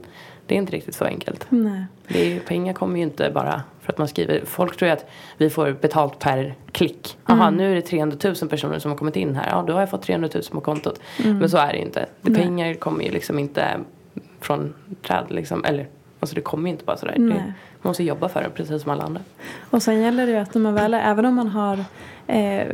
[0.53, 1.47] det är inte riktigt så enkelt.
[1.49, 1.85] Nej.
[2.09, 4.41] Det är, pengar kommer ju inte bara för att man skriver.
[4.45, 7.19] Folk tror ju att vi får betalt per klick.
[7.27, 7.55] Jaha, Mm.
[7.57, 9.51] nu är det 300 000 personer som har kommit in här.
[9.51, 11.01] Ja, då har jag fått 300 000 på kontot.
[11.25, 11.39] Mm.
[11.39, 12.07] Men så är det ju inte.
[12.23, 13.81] Det, pengar kommer ju liksom inte
[14.41, 14.75] från
[15.07, 15.65] träd liksom.
[15.65, 15.89] Eller,
[16.23, 17.15] alltså det kommer ju inte bara sådär.
[17.19, 19.21] Det, man måste jobba för det precis som alla andra.
[19.71, 21.85] Och sen gäller det ju att när man väl, även om man har
[22.27, 22.67] eh,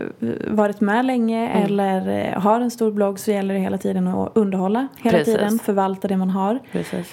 [0.47, 1.63] varit med länge Mm.
[1.65, 5.35] eller eh, har en stor blogg så gäller det hela tiden att underhålla hela Precis.
[5.35, 6.59] tiden, förvalta det man har.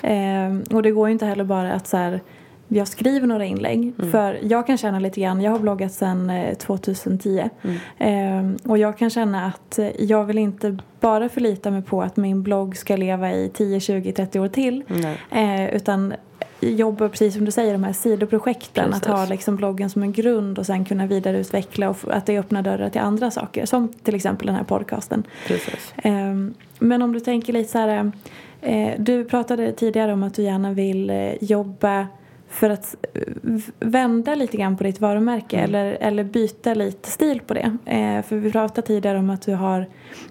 [0.01, 2.19] Eh, och det går ju inte heller bara att så här,
[2.67, 3.93] jag skriver några inlägg.
[3.99, 4.11] Mm.
[4.11, 7.49] För jag kan känna lite grann, jag har bloggat sedan eh, 2010.
[7.99, 8.55] Mm.
[8.57, 12.17] Eh, och jag kan känna att eh, jag vill inte bara förlita mig på att
[12.17, 14.83] min blogg ska leva i 10, 20, 30 år till.
[15.31, 16.13] Eh, utan
[16.61, 18.91] jobba precis som du säger, de här sidoprojekten.
[18.91, 19.07] Precis.
[19.07, 22.61] Att ha liksom bloggen som en grund och sen kunna vidareutveckla och att det öppnar
[22.61, 23.65] dörrar till andra saker.
[23.65, 25.23] Som till exempel den här podcasten.
[26.03, 28.11] Ehm, Men om du tänker lite så här.
[28.61, 32.07] eh, Du pratade tidigare om att du gärna vill eh, jobba
[32.55, 33.21] för att eh,
[33.79, 35.69] vända lite grann på ditt varumärke Mm.
[35.69, 37.77] eller, eller byta lite stil på det.
[37.85, 39.85] Eh, För vi pratade tidigare om att du har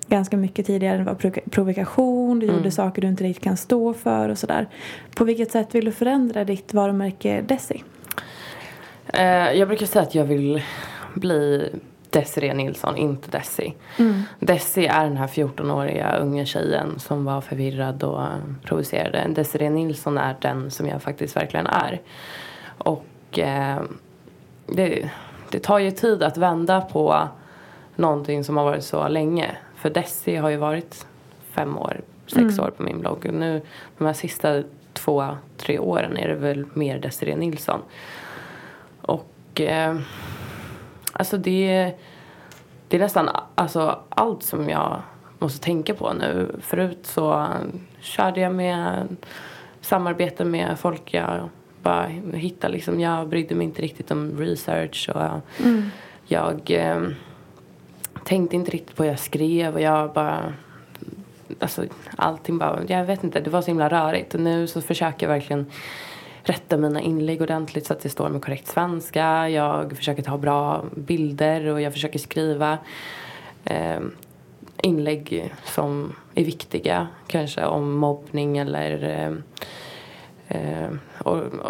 [0.08, 2.56] ganska mycket tidigare var provoka- provokation, du Mm.
[2.56, 4.68] gjorde saker du inte riktigt kan stå för och sådär.
[5.16, 7.82] På vilket sätt vill du förändra ditt varumärke Desi?
[9.06, 10.62] Eh, jag brukar säga att jag vill
[11.14, 11.70] bli
[12.14, 13.74] Desiree Nilsson, inte Desi.
[14.38, 18.28] Desi är den här 14-åriga unga tjejen som var förvirrad och eh,
[18.64, 19.26] provocerade.
[19.28, 22.00] Desiree Nilsson är den som jag faktiskt verkligen är.
[22.78, 23.82] Och eh,
[24.66, 25.10] det,
[25.50, 27.28] det tar ju tid att vända på
[27.96, 29.56] någonting som har varit så länge.
[29.76, 31.06] För Desi har ju varit
[31.50, 33.26] fem år, sex år på min blogg.
[33.28, 33.62] Och nu
[33.98, 37.80] de här sista två, tre åren är det väl mer Desiree Nilsson.
[39.00, 39.96] Och eh,
[41.14, 41.92] alltså det,
[42.88, 45.02] det är nästan alltså, allt som jag
[45.38, 46.56] måste tänka på nu.
[46.60, 47.48] Förut så
[48.00, 49.16] körde jag med
[49.80, 51.48] samarbete med folk jag
[51.82, 53.00] bara hittade liksom.
[53.00, 55.40] Jag brydde mig inte riktigt om research och
[56.26, 57.02] jag eh,
[58.24, 60.52] tänkte inte riktigt på vad jag skrev och jag bara
[61.60, 61.84] Alltså
[62.16, 65.34] allting bara, jag vet inte, det var så himla rörigt och nu så försöker jag
[65.34, 65.66] verkligen
[66.44, 69.48] rätta mina inlägg ordentligt så att det står med korrekt svenska.
[69.48, 72.78] Jag försöker ta bra bilder och jag försöker skriva
[73.64, 74.00] eh,
[74.82, 77.08] inlägg som är viktiga.
[77.26, 79.32] Kanske om mobbning eller eh,
[80.58, 80.88] eh,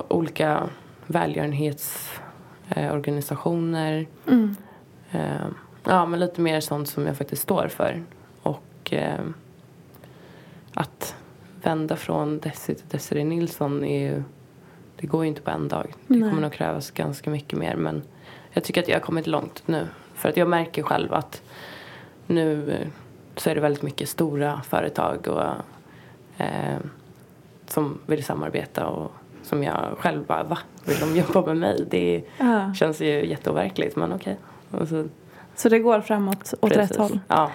[0.09, 0.69] olika
[1.07, 4.07] välgörenhetsorganisationer.
[5.11, 5.47] Eh,
[5.85, 8.03] ja, men lite mer sånt som jag faktiskt står för.
[8.43, 9.25] Och eh,
[10.75, 11.15] att
[11.63, 14.23] vända från Desi till Desiree Nilsson är ju,
[15.05, 15.95] det går ju inte på en dag.
[16.07, 16.29] Det Nej.
[16.31, 17.77] kommer nog krävas ganska mycket mer.
[17.77, 18.03] Men
[18.53, 19.87] jag tycker att jag har kommit långt nu.
[20.15, 21.43] För att jag märker själv att
[22.27, 22.89] nu eh,
[23.37, 25.43] så är det väldigt mycket stora företag och,
[26.45, 26.79] eh,
[27.67, 29.13] som vill samarbeta och
[29.43, 30.59] som jag själv bara, va?
[30.85, 31.87] Vill de jobba med mig?
[31.91, 32.75] Det Ja.
[32.75, 34.37] känns ju jätteoverkligt men okej.
[34.71, 35.09] Och så-
[35.55, 36.91] Så det går framåt åt precis.
[36.91, 37.21] rätt håll?
[37.29, 37.51] Ja.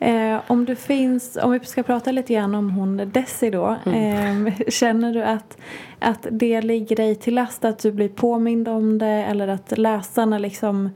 [0.00, 3.76] Eh, om det finns, om vi ska prata lite grann om hon Desi då.
[3.86, 4.46] Mm.
[4.46, 5.56] Eh, känner du att,
[5.98, 10.38] att det ligger dig till last att du blir påmind om det eller att läsarna
[10.38, 10.90] liksom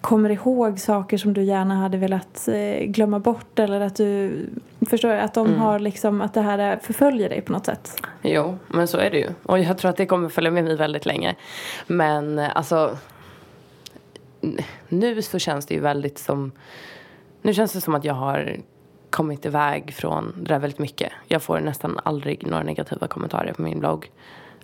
[0.00, 4.32] kommer ihåg saker som du gärna hade velat eh, glömma bort eller att du
[4.90, 5.60] förstår att de Mm.
[5.60, 8.02] har liksom att det här är- förföljer dig på något sätt?
[8.22, 9.28] Jo, men så är det ju.
[9.42, 11.34] Och jag tror att det kommer följa med mig väldigt länge.
[11.86, 12.96] Men eh, alltså
[14.88, 16.52] nu så känns det ju väldigt som
[17.44, 18.56] nu känns det som att jag har
[19.10, 21.12] kommit iväg från det där väldigt mycket.
[21.28, 24.10] Jag får nästan aldrig några negativa kommentarer på min blogg.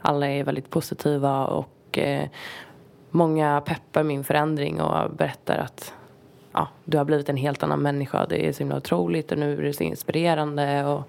[0.00, 2.28] Alla är väldigt positiva och eh,
[3.10, 5.94] många peppar min förändring och berättar att
[6.52, 8.26] ja, du har blivit en helt annan människa.
[8.26, 10.84] Det är så himla otroligt och nu är det så inspirerande.
[10.84, 11.02] Och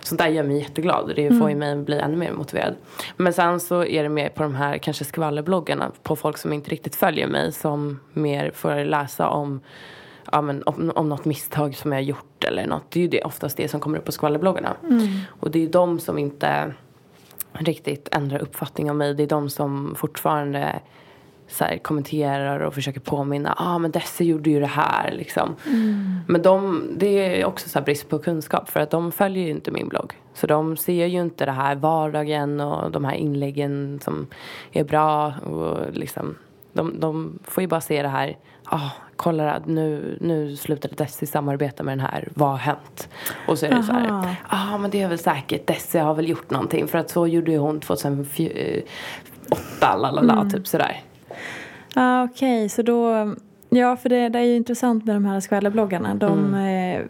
[0.00, 1.12] sånt där gör mig jätteglad.
[1.16, 2.74] Det får ju mig att bli ännu mer motiverad.
[3.16, 5.92] Men sen så är det mer på de här kanske skvallerbloggarna.
[6.02, 7.52] På folk som inte riktigt följer mig.
[7.52, 9.60] Som mer får läsa om,
[10.32, 12.90] ja, men, om, om något misstag som jag har gjort eller något.
[12.90, 14.76] Det är ju det, oftast det som kommer upp på skvallerbloggarna.
[15.40, 16.74] Och det är de som inte
[17.52, 19.14] riktigt ändrar uppfattning om mig.
[19.14, 20.80] Det är de som fortfarande
[21.48, 23.54] så här, kommenterar och försöker påminna.
[23.58, 25.56] Ja, ah, men Desi gjorde ju det här liksom.
[26.26, 29.50] Men de, det är också så här brist på kunskap för att de följer ju
[29.50, 30.14] inte min blogg.
[30.34, 34.26] Så de ser ju inte det här vardagen och de här inläggen som
[34.72, 36.34] är bra och liksom.
[36.72, 38.36] De, de får ju bara se det här.
[38.70, 42.28] Ah, kolla nu, nu slutade Desi samarbeta med den här.
[42.34, 43.08] Vad har hänt?
[43.48, 44.08] Och så är det så här.
[44.08, 44.28] Aha.
[44.50, 45.66] Ja, ah, men det är väl säkert.
[45.66, 46.88] Desi har väl gjort någonting.
[46.88, 51.00] För att så gjorde ju hon 2008, lalala, typ sådär.
[51.94, 52.68] Ja, okej.
[52.68, 53.34] Så då...
[53.70, 56.14] Ja, för det, det är ju intressant med de här skvallerbloggarna.
[56.14, 57.00] De Mm.
[57.00, 57.06] eh,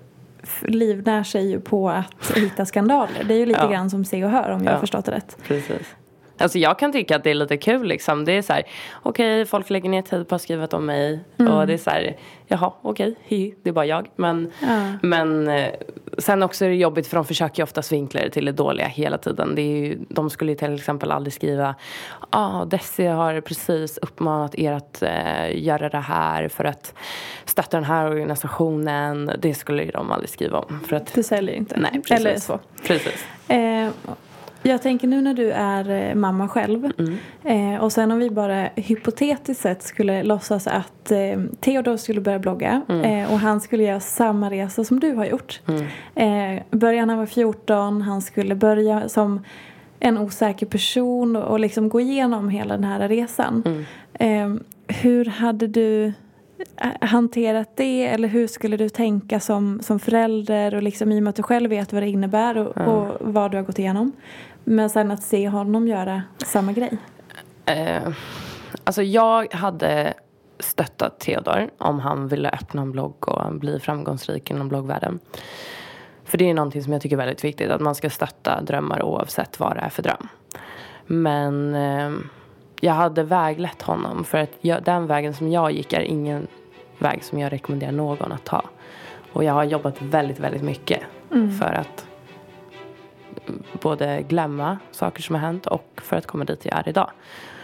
[0.62, 3.24] livnär sig ju på att hitta skandaler.
[3.28, 3.68] Det är ju lite Ja.
[3.70, 5.36] grann som Se och Hör om jag har förstått det rätt.
[5.46, 5.94] Precis.
[6.38, 8.24] Alltså jag kan tycka att det är lite kul liksom.
[8.24, 8.62] Det är så här,
[9.02, 11.20] okej folk lägger ner tid på att skriva om mig.
[11.36, 14.08] Och det är så här, jaha okej, hi, det är bara jag.
[14.16, 14.92] Men, Ja.
[15.02, 15.70] men eh,
[16.18, 18.86] sen också är det jobbigt för de försöker ju oftast vinkla det till det dåliga
[18.86, 19.54] hela tiden.
[19.54, 21.74] Det är ju, de skulle ju till exempel aldrig skriva,
[22.20, 26.94] ja ah, Desi har precis uppmanat er att eh, göra det här för att
[27.44, 29.30] stötta den här organisationen.
[29.38, 30.80] Det skulle ju de aldrig skriva om.
[30.88, 31.76] För att, Det säljer inte.
[31.80, 32.10] nej, precis.
[32.26, 32.58] Eller så.
[32.86, 33.26] Precis.
[33.48, 33.88] Eh,
[34.62, 36.90] jag tänker nu när du är eh, mamma själv
[37.44, 42.38] eh, och sen om vi bara hypotetiskt sett skulle låtsas att eh, Theodor skulle börja
[42.38, 45.60] blogga eh, och han skulle göra samma resa som du har gjort.
[46.14, 49.44] Eh, början han var 14, han skulle börja som
[50.00, 53.84] en osäker person och, och liksom gå igenom hela den här resan.
[54.12, 54.54] Eh,
[54.88, 56.12] hur hade du
[57.00, 61.30] hanterat det eller hur skulle du tänka som, som förälder och liksom i och med
[61.30, 64.12] att du själv vet vad det innebär och, och vad du har gått igenom.
[64.64, 66.98] Men sen att se honom göra samma grej.
[67.66, 68.12] Eh,
[68.84, 70.14] alltså jag hade
[70.58, 75.18] stöttat Theodor om han ville öppna en blogg och bli framgångsrik inom bloggvärlden.
[76.24, 79.02] För det är någonting som jag tycker är väldigt viktigt, att man ska stötta drömmar
[79.02, 80.28] oavsett vad det är för dröm.
[81.06, 82.10] Men eh,
[82.80, 86.46] jag hade väglett honom för att jag, den vägen som jag gick är ingen
[86.98, 88.64] väg som jag rekommenderar någon att ta.
[89.32, 91.02] Och jag har jobbat väldigt, väldigt mycket
[91.60, 92.06] för att
[93.72, 97.10] både glömma saker som har hänt och för att komma dit jag är idag.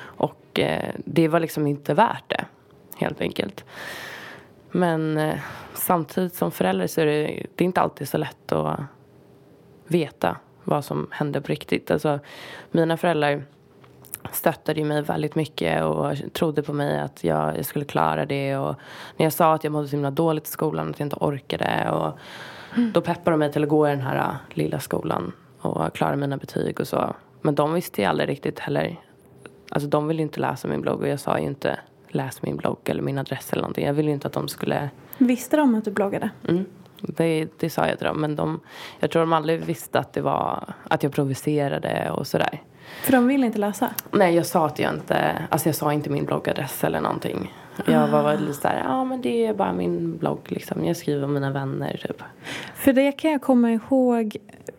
[0.03, 2.44] Och eh, det var liksom inte värt det,
[2.96, 3.64] helt enkelt.
[4.70, 5.38] Men eh,
[5.74, 8.81] samtidigt som förälder så är det, det är inte alltid så lätt att
[9.87, 11.90] veta vad som hände på riktigt.
[11.90, 12.18] Alltså,
[12.70, 13.42] mina föräldrar
[14.32, 18.56] stöttade ju mig väldigt mycket och trodde på mig att jag, skulle klara det.
[18.56, 18.74] Och
[19.16, 21.90] när jag sa att jag mådde så himla dåligt i skolan, att jag inte orkade.
[21.90, 22.18] Och
[22.92, 26.16] då peppade de mig till att gå i den här uh, lilla skolan och klara
[26.16, 27.14] mina betyg och så.
[27.42, 29.00] Men de visste ju aldrig riktigt heller.
[29.68, 32.78] Alltså de ville inte läsa min blogg och jag sa ju inte läs min blogg
[32.84, 33.87] eller min adress eller någonting.
[33.87, 36.30] Jag ville ju inte att de skulle Visste de att du bloggade?
[36.48, 36.64] Mm.
[37.00, 38.20] Det, det sa jag till dem.
[38.20, 38.60] Men de,
[39.00, 42.62] jag tror de aldrig visste att det var att jag provocerade och sådär.
[43.03, 43.90] För de vill inte läsa?
[44.11, 47.53] Nej, jag sa att jag inte, alltså jag sa inte min bloggadress eller någonting.
[47.87, 50.85] Jag var väl lite såhär, ja men det är bara min blogg liksom.
[50.85, 52.23] Jag skriver om mina vänner typ.
[52.75, 54.37] För det kan jag komma ihåg,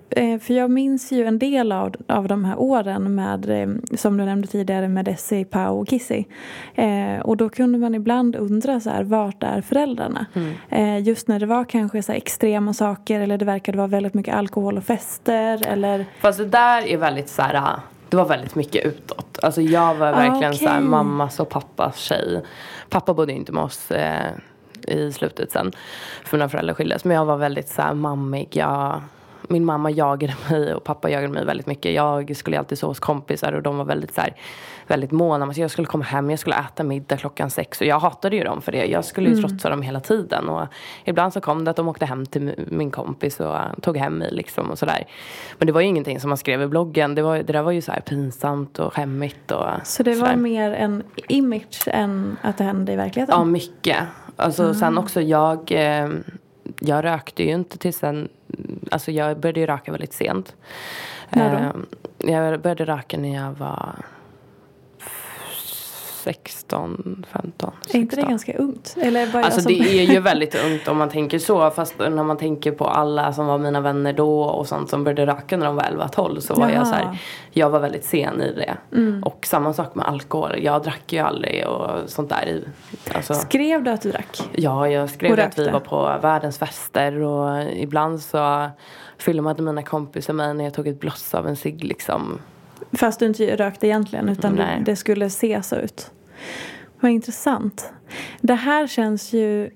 [0.09, 4.17] eh, för jag minns ju en del av, av de här åren med, eh, som
[4.17, 6.23] du nämnde tidigare, med Essie, Pau och Kissy.
[6.75, 10.25] Eh, och då kunde man ibland undra så här, vart är föräldrarna?
[10.69, 14.35] Eh, just när det var kanske så extrema saker eller det verkade vara väldigt mycket
[14.35, 17.79] alkohol och fester eller Fast det där är väldigt så här.
[18.15, 19.39] Det var väldigt mycket utåt.
[19.43, 22.43] Alltså jag var verkligen så här mammas och pappas tjej.
[22.89, 24.31] Pappa bodde ju inte med oss eh,
[24.87, 25.71] i slutet sen.
[26.23, 27.05] För mina föräldrar skildes.
[27.05, 28.47] Men jag var väldigt så här mammig.
[28.51, 29.01] Jag,
[29.41, 31.93] min mamma jagade mig och pappa jagade mig väldigt mycket.
[31.93, 34.35] Jag skulle alltid sova hos kompisar och de var väldigt så här,
[34.87, 36.29] väldigt måna om att jag skulle komma hem.
[36.29, 38.85] Jag skulle äta middag klockan sex och jag hatade ju dem för det.
[38.85, 40.49] Jag skulle ju trotsa dem hela tiden.
[40.49, 40.67] Och
[41.03, 44.29] ibland så kom det att de åkte hem till min kompis och tog hem mig
[44.31, 45.05] liksom och sådär.
[45.57, 47.15] Men det var ju ingenting som man skrev i bloggen.
[47.15, 50.27] Det, var, det där var ju så här pinsamt och skämmigt och Så det var
[50.27, 50.35] sådär.
[50.35, 53.35] mer en image än att det hände i verkligheten?
[53.37, 53.97] Ja, mycket.
[54.35, 56.09] Alltså sen också jag, eh,
[56.79, 58.27] jag rökte ju inte tills sen,
[58.91, 60.55] alltså jag började ju röka väldigt sent.
[61.29, 61.57] När då?
[62.27, 63.95] Eh, jag började röka när jag var
[66.25, 67.97] 16, 15, 16.
[67.99, 68.95] Är inte det ganska ungt?
[69.01, 69.71] Eller bara Alltså som...
[69.73, 71.69] det är ju väldigt ungt om man tänker så.
[71.69, 75.25] Fast när man tänker på alla som var mina vänner då och sånt som började
[75.25, 76.73] röka när de var 11-12 så var Jaha.
[76.77, 77.17] jag så här,
[77.51, 78.77] jag var väldigt sen i det.
[79.23, 80.51] Och samma sak med alkohol.
[80.63, 82.61] Jag drack ju aldrig och sånt där.
[83.15, 84.49] Alltså, Skrev du att du drack?
[84.51, 88.69] ja, jag skrev att vi var på världens fester och ibland så
[89.17, 92.39] filmade mina kompisar mig när jag tog ett bloss av en cigg liksom.
[92.95, 94.81] Fast du inte rökte egentligen utan Nej.
[94.85, 96.11] det, skulle se så ut.
[96.99, 97.93] Vad intressant.
[98.41, 99.69] Det här känns ju eh,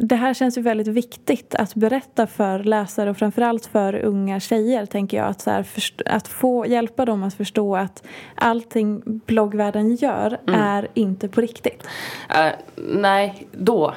[0.00, 4.86] det här känns ju väldigt viktigt att berätta för läsare och framförallt för unga tjejer
[4.86, 5.26] tänker jag.
[5.26, 5.66] Att, så här,
[6.06, 8.02] att få hjälpa dem att förstå att
[8.34, 10.60] allting bloggvärlden gör Mm.
[10.60, 11.86] är inte på riktigt.
[12.28, 13.94] Eh, nej, då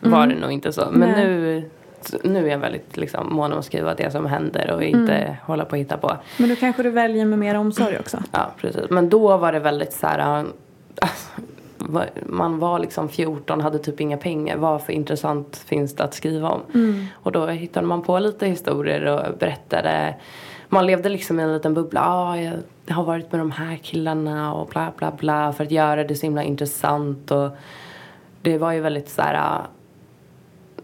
[0.00, 0.88] var det nog inte så.
[0.92, 1.26] Men Nej.
[1.26, 1.70] nu,
[2.24, 5.64] nu är jag väldigt liksom, mån om att skriva det som händer och inte hålla
[5.64, 6.16] på och hitta på.
[6.38, 8.18] Men då kanske du väljer med mer omsorg också.
[8.32, 8.90] Ja, precis.
[8.90, 10.44] Men då var det väldigt så här...
[11.78, 14.56] va- man var liksom 14, hade typ inga pengar.
[14.56, 16.60] Vad för intressant finns det att skriva om?
[17.14, 20.14] Och då hittade man på lite historier och berättade.
[20.68, 22.00] Man levde liksom i en liten bubbla.
[22.04, 22.36] Ah,
[22.86, 25.52] jag har varit med de här killarna och bla bla bla.
[25.52, 27.30] För att göra det så himla intressant.
[27.30, 27.50] Och
[28.42, 29.34] det var ju väldigt så här...
[29.34, 29.64] äh,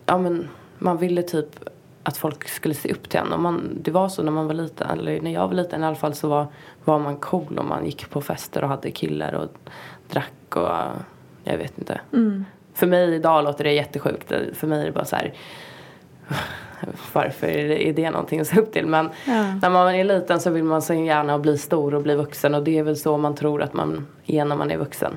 [0.07, 0.49] Ja men
[0.83, 1.47] man ville typ
[2.03, 3.33] att folk skulle se upp till en.
[3.33, 5.87] Och man, det var så när man var liten, eller när jag var liten i
[5.87, 6.47] alla fall så var,
[6.85, 9.49] var man cool och man gick på fester och hade killar och
[10.11, 10.68] drack och
[11.45, 12.01] jag vet inte.
[12.74, 14.33] För mig idag låter det jättesjukt.
[14.55, 15.33] För mig är det bara så här
[17.12, 18.87] varför är det någonting att se upp till?
[18.87, 19.55] Men Ja.
[19.62, 22.62] när man är liten så vill man så gärna bli stor och bli vuxen och
[22.62, 25.12] det är väl så man tror att man är när man är vuxen.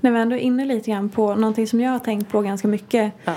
[0.00, 2.68] När vi ändå är inne lite grann på någonting som jag har tänkt på ganska
[2.68, 3.34] mycket Ja.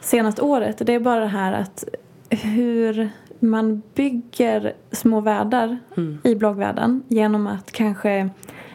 [0.00, 0.86] Senaste året.
[0.86, 1.84] Det är bara det här att
[2.30, 5.78] hur man bygger små världar
[6.22, 8.30] i bloggvärlden genom att kanske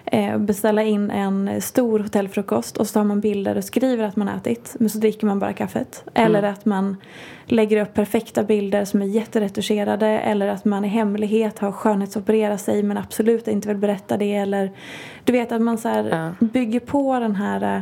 [0.05, 4.27] eh, beställa in en stor hotellfrukost och så tar man bilder och skriver att man
[4.29, 6.03] ätit men så dricker man bara kaffet.
[6.13, 6.97] Eller att man
[7.45, 12.83] lägger upp perfekta bilder som är jätteretuscherade eller att man i hemlighet har skönhetsopererat sig
[12.83, 14.71] men absolut inte vill berätta det eller
[15.23, 16.47] du vet att man så här Ja.
[16.47, 17.81] bygger på den här eh,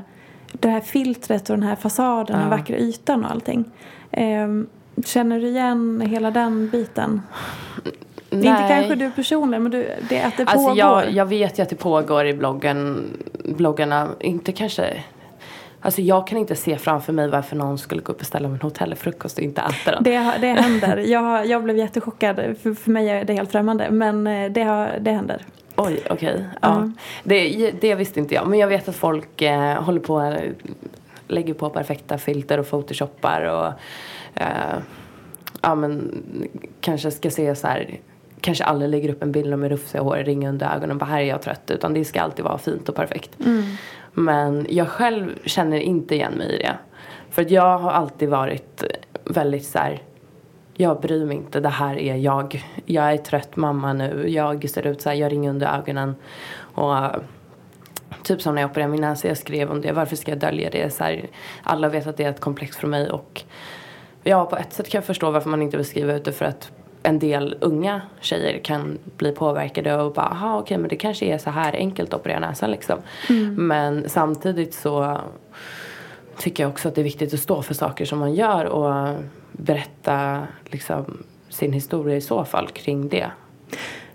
[0.52, 2.50] det här filtret och den här fasaden, den Ja.
[2.58, 3.66] vackra ytan och allting.
[4.12, 4.68] Ehm,
[5.06, 7.22] känner du igen hela den biten?
[8.30, 10.78] Inte kanske du personligen, men du, det, att det Alltså pågår.
[10.78, 13.04] jag, jag vet ju att det pågår i bloggen,
[13.46, 14.08] bloggarna.
[14.20, 15.04] Inte kanske...
[15.84, 18.60] Alltså jag kan inte se framför mig varför någon skulle gå upp och beställa en
[18.62, 20.04] hotellfrukost och inte äta den.
[20.04, 20.98] Det, det händer.
[20.98, 22.36] Jag, jag blev jättechockad.
[22.36, 23.92] För, för mig är det helt främmande.
[23.92, 25.42] Men eh, det, det händer.
[25.86, 26.46] Oj, okej.
[26.62, 26.92] Ja.
[27.24, 28.48] Det, det visste inte jag.
[28.48, 30.52] Men jag vet att folk eh, håller på eh,
[31.28, 33.68] lägger på perfekta filter och photoshoppar och
[34.42, 34.78] eh,
[35.62, 36.22] ja men
[36.82, 38.00] kanske ska se så här
[38.42, 41.26] kanske aldrig lägger upp en bild med rufsiga hår, ring under ögonen, bara här är
[41.26, 41.72] jag trött.
[41.72, 43.32] Utan det ska alltid vara fint och perfekt.
[44.14, 46.78] Men jag själv känner inte igen mig i det.
[47.30, 48.84] För att jag har alltid varit
[49.24, 50.02] väldigt så här
[50.82, 52.66] jag bryr mig inte, det här är jag.
[52.86, 56.16] Jag är trött mamma nu, jag ser ut så här, jag ringer under ögonen.
[56.60, 57.16] Och eh,
[58.24, 60.70] typ som när jag opererade min näsa, jag skrev om det, varför ska jag dölja
[60.70, 60.94] det?
[60.94, 61.26] Så här,
[61.64, 63.44] alla vet att det är ett komplex för mig och
[64.24, 66.46] ja, på ett sätt kan jag förstå varför man inte vill skriva ut det för
[66.46, 66.72] att
[67.04, 71.38] en del unga tjejer kan bli påverkade och bara, aha okej men det kanske är
[71.38, 72.98] så här enkelt att operera näsan liksom.
[73.58, 75.18] Men samtidigt så
[76.38, 79.16] tycker jag också att det är viktigt att stå för saker som man gör och
[79.52, 83.32] berätta liksom, sin historia i så fall kring det.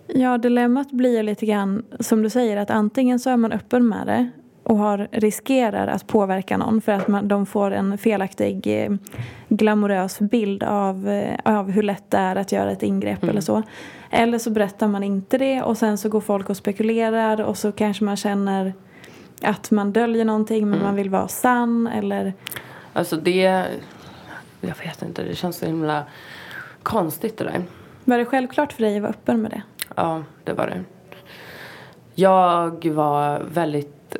[0.06, 4.06] Ja, dilemmat blir lite grann som du säger att antingen så är man öppen med
[4.06, 4.30] det
[4.62, 8.92] och har, riskerar att påverka någon för att man, de får en felaktig eh,
[9.48, 13.62] glamorös bild av, eh, av hur lätt det är att göra ett ingrepp eller så.
[14.10, 17.72] Eller så berättar man inte det och sen så går folk och spekulerar och så
[17.72, 18.74] kanske man känner
[19.42, 22.32] att man döljer någonting men man vill vara sann eller
[22.92, 23.64] Alltså det,
[24.60, 26.04] jag vet inte, det känns så himla
[26.82, 27.62] konstigt det där.
[28.04, 29.62] var det självklart för dig att vara öppen med det?
[29.96, 30.84] Ja, det var det.
[32.14, 34.16] Jag var väldigt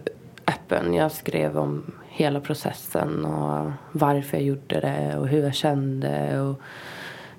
[0.47, 0.95] öppen.
[0.95, 6.61] Jag skrev om hela processen och varför jag gjorde det och hur jag kände och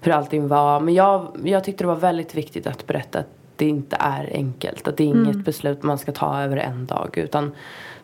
[0.02, 0.80] hur allting var.
[0.80, 4.88] Men jag, jag tyckte det var väldigt viktigt att berätta att det inte är enkelt.
[4.88, 7.18] Att det är inget beslut man ska ta över en dag.
[7.18, 7.56] Utan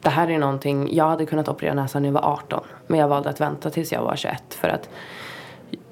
[0.03, 2.63] det här är någonting, jag hade kunnat operera näsan när jag var 18.
[2.87, 4.89] Men jag valde att vänta tills jag var 21 för att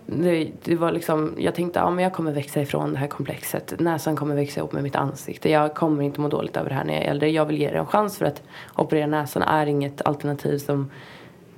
[0.06, 3.80] det, det var liksom, jag tänkte ja, men jag kommer växa ifrån det här komplexet.
[3.80, 5.50] Näsan kommer växa ihop med mitt ansikte.
[5.50, 7.30] Jag kommer inte må dåligt över det här när jag är äldre.
[7.30, 8.44] Jag vill ge det en chans för att
[8.76, 10.92] operera näsan är inget alternativ som,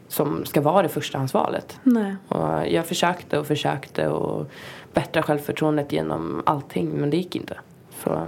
[0.08, 1.80] som ska vara det förstahandsvalet.
[1.84, 2.16] Nej.
[2.28, 4.52] Och jag försökte och försökte och
[4.94, 7.58] bättra självförtroendet genom allting men det gick inte.
[8.04, 8.28] Så,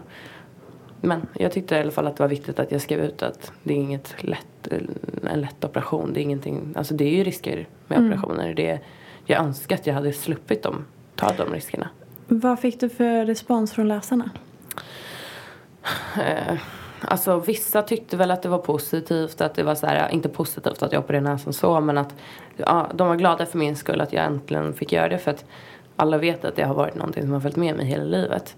[1.05, 3.51] men jag tyckte i alla fall att det var viktigt att jag skrev ut att
[3.63, 4.67] det är inget lätt,
[5.31, 6.13] en lätt operation.
[6.13, 8.53] Det är ingenting, alltså det är ju risker med operationer.
[8.53, 8.79] Det,
[9.25, 10.85] jag önskar att jag hade sluppit dem,
[11.15, 11.89] ta de riskerna.
[12.27, 14.29] Vad fick du för respons från läsarna?
[16.17, 16.57] Eh,
[17.01, 20.83] alltså vissa tyckte väl att det var positivt, att det var så här, inte positivt
[20.83, 22.15] att jag opererade näsan så, men att
[22.57, 25.45] ja, de var glada för min skull att jag äntligen fick göra det för att
[25.95, 28.55] alla vet att det har varit någonting som har följt med mig hela livet.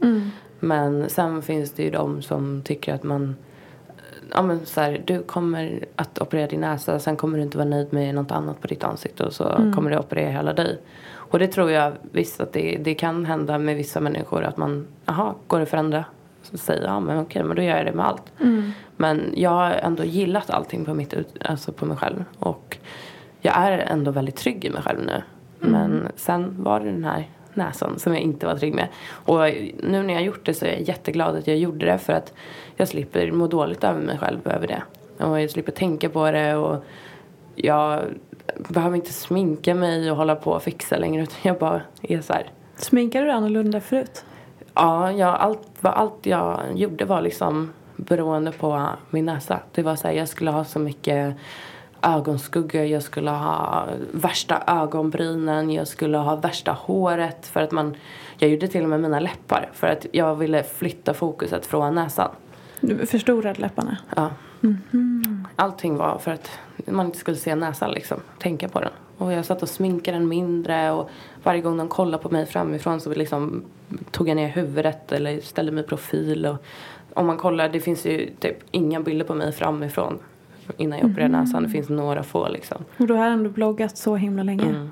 [0.60, 3.36] Men sen finns det ju de som tycker att man
[4.34, 7.68] Ja men så här, du kommer att operera din näsa, sen kommer du inte vara
[7.68, 10.80] nöjd med något annat på ditt ansikte och så kommer du operera hela dig.
[11.10, 14.88] Och det tror jag visst att det, det kan hända med vissa människor att man,
[15.05, 16.05] jaha, går det att förändra?
[16.41, 18.32] Så säger ja men okej, men då gör jag det med allt.
[18.95, 22.26] Men jag har ändå gillat allting på, mitt, alltså på mig själv.
[22.39, 22.78] Och
[23.41, 25.22] jag är ändå väldigt trygg i mig själv nu.
[25.60, 28.88] Men sen var det den här näsan som jag inte var trygg med.
[29.10, 29.39] Och
[29.84, 32.34] nu när jag gjort det så är jag jätteglad att jag gjorde det för att
[32.76, 34.82] jag slipper må dåligt över mig själv över det.
[35.26, 36.84] Och jag slipper tänka på det och
[37.55, 38.01] jag
[38.70, 42.34] behöver inte sminka mig och hålla på och fixa längre utan jag bara är så
[42.34, 42.51] här.
[42.76, 44.26] Sminkade du annorlunda förut?
[44.74, 49.60] Ja, jag, allt, allt jag gjorde var liksom beroende på min näsa.
[49.72, 51.36] Det var så här, jag skulle ha så mycket
[52.02, 57.48] ögonskugga, jag skulle ha värsta ögonbrynen, jag skulle ha värsta håret.
[57.48, 57.95] För att man,
[58.38, 62.30] jag gjorde till och med mina läppar för att jag ville flytta fokuset från näsan.
[62.80, 63.98] Du förstorade läpparna?
[64.16, 64.30] Ja.
[65.56, 66.50] Allting var för att
[66.86, 68.91] man inte skulle se näsan liksom, tänka på den.
[69.18, 71.10] Och jag satt och sminkade den mindre och
[71.43, 73.64] varje gång de kollade på mig framifrån så liksom
[74.12, 76.45] tog jag ner huvudet eller ställde mig i profil.
[76.45, 76.58] Och
[77.14, 80.20] om man kollar, det finns ju typ inga bilder på mig framifrån
[80.78, 81.63] innan jag opererade näsan.
[81.63, 82.78] Det finns några få liksom.
[82.97, 84.63] Och du har ändå bloggat så himla länge.
[84.70, 84.91] Mm.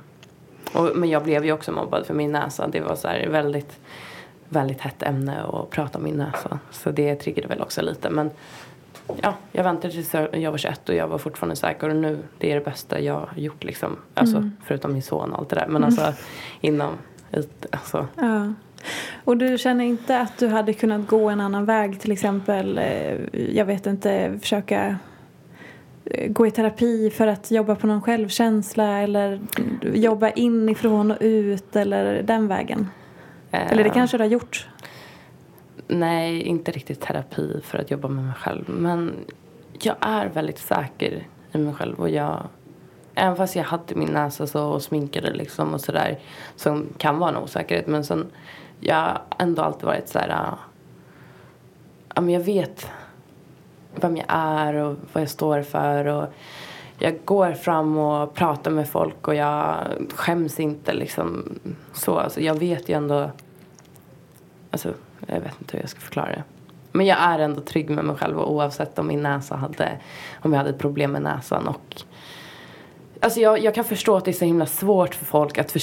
[0.73, 2.67] Och, men jag blev ju också mobbad för min näsa.
[2.67, 3.80] Det var så här väldigt,
[4.49, 6.59] väldigt hett ämne att prata om min näsa.
[6.71, 8.09] Så det triggade väl också lite.
[8.09, 8.30] Men
[9.21, 11.89] ja, jag väntade tills jag var 21 och jag var fortfarande säker.
[11.89, 13.97] Och nu, det är det bästa jag har gjort liksom.
[14.13, 15.67] Alltså, Förutom min son och allt det där.
[15.67, 16.13] Men alltså
[16.61, 16.91] inom,
[17.32, 18.07] ut- alltså.
[18.15, 18.53] Ja.
[19.23, 23.17] Och du känner inte att du hade kunnat gå en annan väg till exempel, eh,
[23.55, 24.97] jag vet inte, försöka
[26.28, 29.39] gå i terapi för att jobba på någon självkänsla eller
[29.93, 32.89] jobba inifrån och ut eller den vägen?
[33.51, 34.68] Eller det eh, kanske du har gjort?
[35.88, 38.70] Nej, inte riktigt terapi för att jobba med mig själv.
[38.70, 39.14] Men
[39.82, 41.99] jag är väldigt säker i mig själv.
[41.99, 42.47] Och jag,
[43.16, 46.20] även fast jag hade min näsa så och sminkade liksom och sådär.
[46.56, 47.88] Som kan vara en osäkerhet.
[47.88, 48.28] Men sen,
[48.80, 50.58] jag har ändå alltid varit så här.
[52.16, 52.88] Ja, men jag vet
[53.96, 56.06] vem jag är och vad jag står för.
[56.06, 56.28] Och
[57.00, 59.76] jag går fram och pratar med folk och jag
[60.16, 61.60] skäms inte liksom
[61.93, 62.18] så.
[62.18, 63.30] Alltså, jag vet ju ändå
[64.72, 64.93] Alltså,
[65.28, 66.43] jag vet inte hur jag ska förklara det.
[66.91, 69.98] Men jag är ändå trygg med mig själv oavsett om min näsa hade,
[70.41, 72.04] om jag hade ett problem med näsan och
[73.20, 75.82] Alltså jag, jag kan förstå att det är så himla svårt för folk att, för,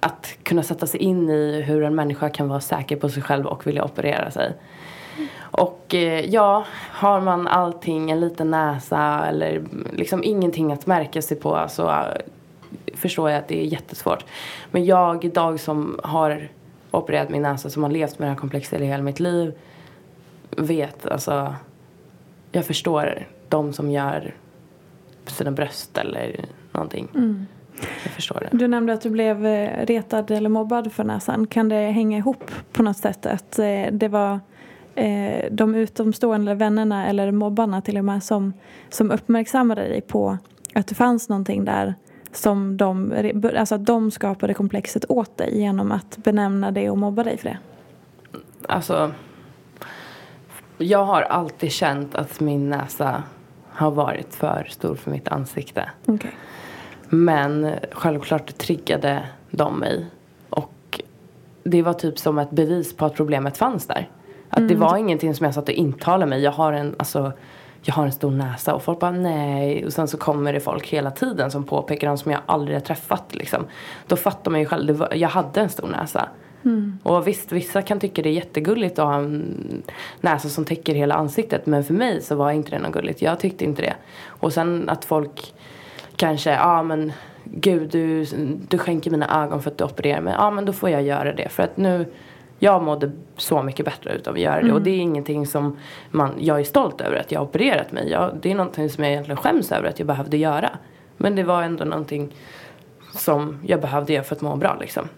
[0.00, 3.46] att kunna sätta sig in i hur en människa kan vara säker på sig själv
[3.46, 4.52] och vilja operera sig.
[5.60, 11.36] Och eh, ja, har man allting, en liten näsa eller liksom ingenting att märka sig
[11.36, 12.04] på så eh,
[12.94, 14.24] förstår jag att det är jättesvårt.
[14.70, 16.48] Men jag idag som har
[16.90, 19.52] opererat min näsa, som har levt med det här komplexet i hela mitt liv
[20.50, 21.54] vet, alltså
[22.52, 24.34] jag förstår de som gör
[25.26, 27.08] sina bröst eller någonting.
[28.02, 28.56] Jag förstår det.
[28.56, 31.46] Du nämnde att du blev eh, retad eller mobbad för näsan.
[31.46, 33.52] Kan det hänga ihop på något sätt att
[33.92, 34.40] det var
[35.00, 38.52] eh, de utomstående vännerna eller mobbarna till och med som,
[38.88, 40.38] som uppmärksammade dig på
[40.74, 41.94] att det fanns någonting där
[42.32, 43.12] som de,
[43.58, 47.48] alltså att de skapade komplexet åt dig genom att benämna det och mobba dig för
[47.48, 47.58] det?
[48.68, 49.12] Alltså,
[50.78, 53.22] jag har alltid känt att min näsa
[53.68, 55.90] har varit för stor för mitt ansikte.
[56.06, 56.30] Okej.
[57.08, 60.06] Men självklart triggade de mig.
[60.50, 61.00] Och
[61.62, 64.08] det var typ som ett bevis på att problemet fanns där.
[64.50, 66.42] Att det var ingenting som jag satt och intalade mig.
[66.42, 67.32] Jag har en, alltså,
[67.82, 68.74] jag har en stor näsa.
[68.74, 69.86] Och folk bara nej.
[69.86, 72.80] Och sen så kommer det folk hela tiden som påpekar dem som jag aldrig har
[72.80, 73.34] träffat.
[73.34, 73.66] Liksom.
[74.06, 74.96] Då fattar man ju själv.
[74.96, 76.28] Var, jag hade en stor näsa.
[77.02, 79.82] Och visst, vissa kan tycka det är jättegulligt att ha en
[80.20, 81.66] näsa som täcker hela ansiktet.
[81.66, 83.22] Men för mig så var inte det något gulligt.
[83.22, 83.94] Jag tyckte inte det.
[84.26, 85.54] Och sen att folk
[86.16, 87.12] kanske, ja ah, men
[87.44, 88.26] gud du,
[88.68, 90.34] du skänker mina ögon för att du opererar mig.
[90.38, 91.48] Ja ah, men då får jag göra det.
[91.48, 92.06] För att nu,
[92.62, 94.72] jag mådde så mycket bättre utav att göra det.
[94.72, 95.78] Och det är ingenting som
[96.10, 98.10] man, jag är stolt över att jag har opererat mig.
[98.10, 100.70] Jag, det är någonting som jag egentligen skäms över att jag behövde göra.
[101.16, 102.34] Men det var ändå någonting
[103.14, 105.08] som jag behövde göra för att må bra liksom.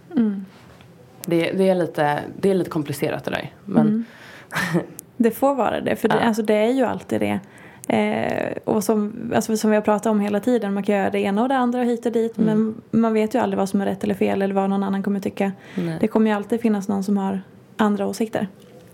[1.26, 3.50] Det, det, är lite, det är lite komplicerat det där.
[3.64, 4.04] Men
[5.16, 7.40] Det får vara det, för det, alltså, det är ju alltid det.
[7.88, 11.20] Eh, och som, alltså, som vi har pratat om hela tiden, man kan göra det
[11.20, 12.36] ena och det andra och hit och dit.
[12.36, 15.02] Men man vet ju aldrig vad som är rätt eller fel eller vad någon annan
[15.02, 15.52] kommer tycka.
[15.74, 15.96] Nej.
[16.00, 17.40] Det kommer ju alltid finnas någon som har
[17.76, 18.48] andra åsikter.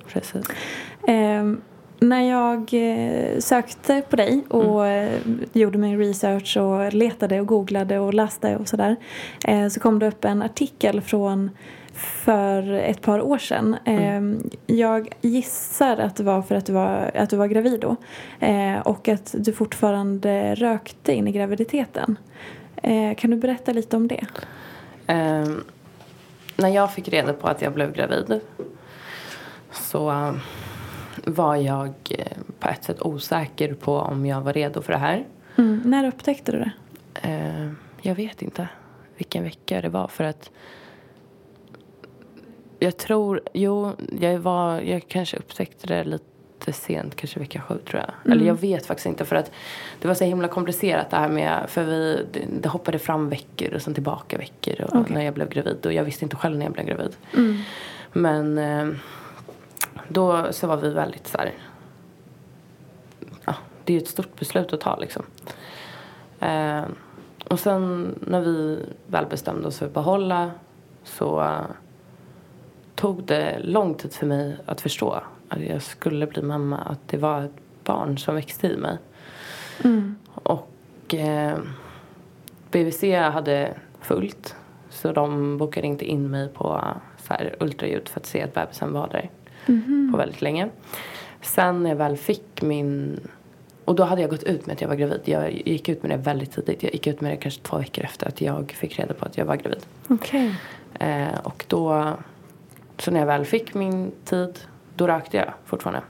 [0.07, 0.45] precis.
[1.09, 1.45] Eh,
[2.01, 5.21] när jag eh, sökte på dig och eh,
[5.53, 8.97] gjorde min research och letade och googlade och läste och sådär.
[9.45, 11.51] Eh, så kom det upp en artikel från
[11.99, 13.77] för ett par år sedan.
[13.85, 14.21] Eh,
[14.67, 17.97] jag gissar att det var för att du var, att du var gravid då.
[18.47, 22.17] Eh, och att du fortfarande rökte in i graviditeten.
[22.77, 24.27] Eh, kan du berätta lite om det?
[25.07, 25.65] Ehm,
[26.57, 28.41] när jag fick reda på att jag blev gravid
[29.73, 30.33] så eh,
[31.25, 31.93] var jag
[32.59, 35.25] på ett sätt osäker på om jag var redo för det här.
[35.59, 35.83] Mm.
[35.85, 36.73] När upptäckte du det?
[37.23, 37.73] Eh,
[38.03, 38.69] jag vet inte
[39.17, 40.51] vilken vecka det var för att
[42.79, 48.03] jag tror, jo, jag var, jag kanske upptäckte det lite sent, kanske vecka sju tror
[48.03, 48.33] jag.
[48.33, 49.51] Eller jag vet faktiskt inte för att
[50.01, 52.27] det var så himla komplicerat det här med, för vi,
[52.61, 55.15] det, hoppade fram veckor och sen tillbaka veckor och Okej.
[55.15, 57.17] när jag blev gravid och jag visste inte själv när jag blev gravid.
[58.13, 58.89] Men eh,
[60.09, 61.53] då så var vi väldigt så här,
[63.45, 63.55] ja,
[63.85, 65.23] det är ju ett stort beslut att ta liksom.
[66.41, 66.83] Eh,
[67.49, 70.51] och sen när vi väl bestämde oss för att behålla
[71.05, 71.57] så
[72.99, 76.77] tog det lång tid för mig att förstå att jag skulle bli mamma.
[76.77, 78.99] Att det var ett barn som växte i mig.
[80.35, 81.59] Och eh,
[82.71, 84.57] BVC hade fullt.
[84.91, 86.85] Så de bokade inte in mig på
[87.19, 89.31] så här, ultraljud för att se att bebisen var där
[90.11, 90.69] på väldigt länge.
[91.43, 93.21] Sen när jag väl fick min...
[93.85, 95.21] Och då hade jag gått ut med att jag var gravid.
[95.25, 96.83] Jag gick ut med det väldigt tidigt.
[96.83, 99.39] Jag gick ut med det kanske två veckor efter att jag fick reda på att
[99.39, 99.87] jag var gravid.
[100.09, 100.55] Okej.
[100.99, 102.17] Eh, och då...
[102.99, 104.59] Så när jag väl fick min tid,
[104.95, 106.03] då rökte jag fortfarande.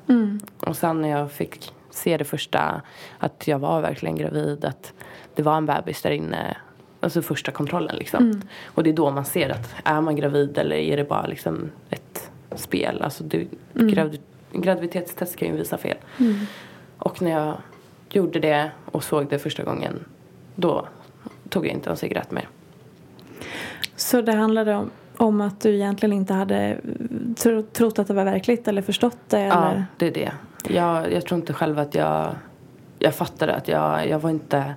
[0.60, 2.82] Och sen när jag fick se det första,
[3.18, 4.92] att jag var verkligen gravid, att
[5.34, 6.56] det var en bebis där inne.
[7.00, 8.42] Alltså första kontrollen liksom.
[8.64, 11.70] Och det är då man ser att är man gravid eller är det bara liksom
[11.90, 13.02] ett spel.
[13.02, 14.20] Alltså det, gravid,
[14.52, 15.96] graviditetstest kan ju visa fel.
[16.98, 17.56] Och när jag
[18.10, 20.04] gjorde det och såg det första gången,
[20.54, 20.88] då
[21.48, 22.48] tog jag inte en cigarett mer.
[23.96, 26.80] Så det handlade om, om att du egentligen inte hade
[27.36, 29.40] tro, trott att det var verkligt eller förstått det?
[29.40, 29.84] Ja, Eller?
[29.96, 30.32] det är det.
[30.74, 32.30] Jag, jag tror inte själv att jag...
[32.98, 34.74] Jag fattade att jag, jag var inte...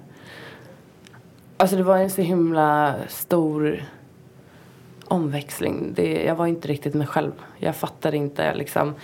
[1.58, 3.84] Alltså det var en så himla stor
[5.06, 5.94] omväxling.
[5.96, 7.32] Det, jag var inte riktigt mig själv.
[7.58, 8.96] Jag fattade inte liksom...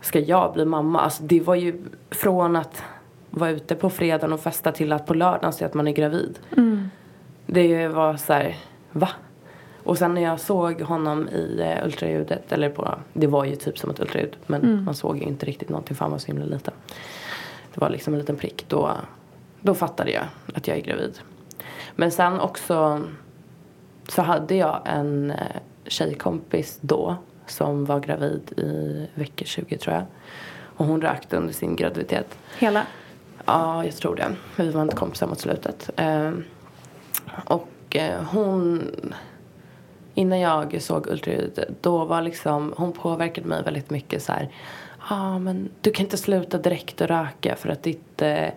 [0.00, 1.00] Ska jag bli mamma?
[1.00, 2.82] Alltså det var ju från att
[3.30, 6.38] vara ute på fredagen och festa till att på lördagen se att man är gravid.
[7.46, 8.56] Det var så här,
[8.92, 9.08] va?
[9.84, 13.78] Och sen när jag såg honom i eh, ultraljudet, eller på, det var ju typ
[13.78, 16.44] som ett ultraljud men man såg ju inte riktigt någonting för han var så himla
[16.44, 16.74] liten.
[17.74, 18.64] Det var liksom en liten prick.
[18.68, 18.90] Då,
[19.60, 20.24] då fattade jag
[20.54, 21.20] att jag är gravid.
[21.96, 23.02] Men sen också
[24.08, 25.36] så hade jag en eh,
[25.86, 27.16] tjejkompis då
[27.46, 30.04] som var gravid i vecka 20 tror jag.
[30.76, 32.38] Och hon rökte under sin graviditet.
[32.58, 32.86] Hela?
[33.44, 34.36] Ja, jag tror det.
[34.56, 35.90] Vi var inte kompisar mot slutet.
[35.96, 36.32] Eh,
[37.44, 38.82] och eh, hon...
[40.14, 42.74] Innan jag såg ultraljudet, då var liksom...
[42.76, 44.50] Hon påverkade mig väldigt mycket så här...
[45.10, 48.22] Ja, ah, men du kan inte sluta direkt att röka för att ditt...
[48.22, 48.48] Eh,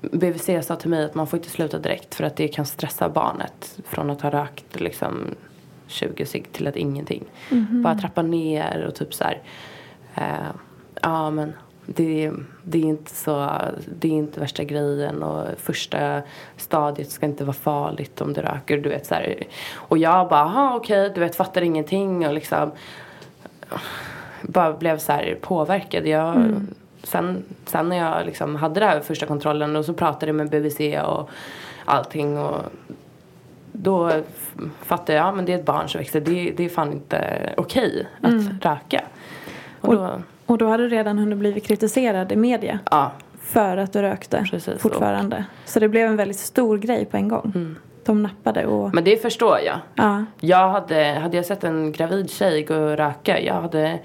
[0.00, 3.08] BVC sa till mig att man får inte sluta direkt för att det kan stressa
[3.08, 5.34] barnet från att ha rökt liksom
[5.86, 7.24] 20 cigg till att ingenting.
[7.82, 9.42] Bara trappa ner och typ så här.
[10.14, 10.50] Eh,
[11.02, 11.52] ja, men
[11.86, 12.32] det,
[12.62, 13.50] det är inte så,
[13.86, 16.22] det är inte värsta grejen och första
[16.56, 19.42] stadiet ska inte vara farligt om du röker, du vet så här.
[19.74, 22.70] Och jag bara, aha okej, du vet fattar ingenting och liksom
[24.42, 26.06] bara blev så här påverkad.
[26.06, 26.54] Jag,
[27.02, 30.80] sen, sen när jag liksom hade det här första kontrollen och så pratade med BVC
[31.06, 31.30] och
[31.84, 32.60] allting och
[33.72, 34.12] då
[34.82, 37.52] fattade jag, ja men det är ett barn som växer, det, det är fan inte
[37.56, 39.04] okej att röka.
[39.80, 43.92] Och då, Och då hade du redan hunnit bli kritiserad i media ja, för att
[43.92, 45.44] du rökte Precis, fortfarande.
[45.64, 47.76] Så det blev en väldigt stor grej på en gång.
[48.04, 48.94] De nappade och...
[48.94, 49.78] men det förstår jag.
[49.94, 50.24] Ja.
[50.40, 53.98] Jag hade, hade jag sett en gravid tjej gå och röka, jag hade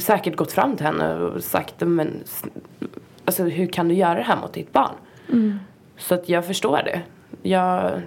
[0.00, 2.24] säkert gått fram till henne och sagt men
[3.24, 4.94] alltså, hur kan du göra det här mot ditt barn?
[5.96, 7.00] Så att jag förstår det.
[7.42, 8.00] Jag,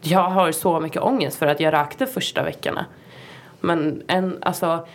[0.00, 2.86] jag har så mycket ångest för att jag rökte första veckorna.
[3.60, 4.86] Men en, alltså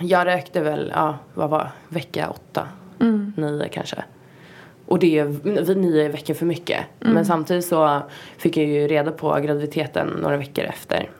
[0.00, 2.68] jag rökte väl, ja, vad var vecka åtta,
[3.36, 4.04] nio kanske.
[4.86, 6.84] Och det är nio veckor för mycket.
[6.98, 8.00] Men samtidigt så
[8.36, 11.10] fick jag ju reda på graviditeten några veckor efter.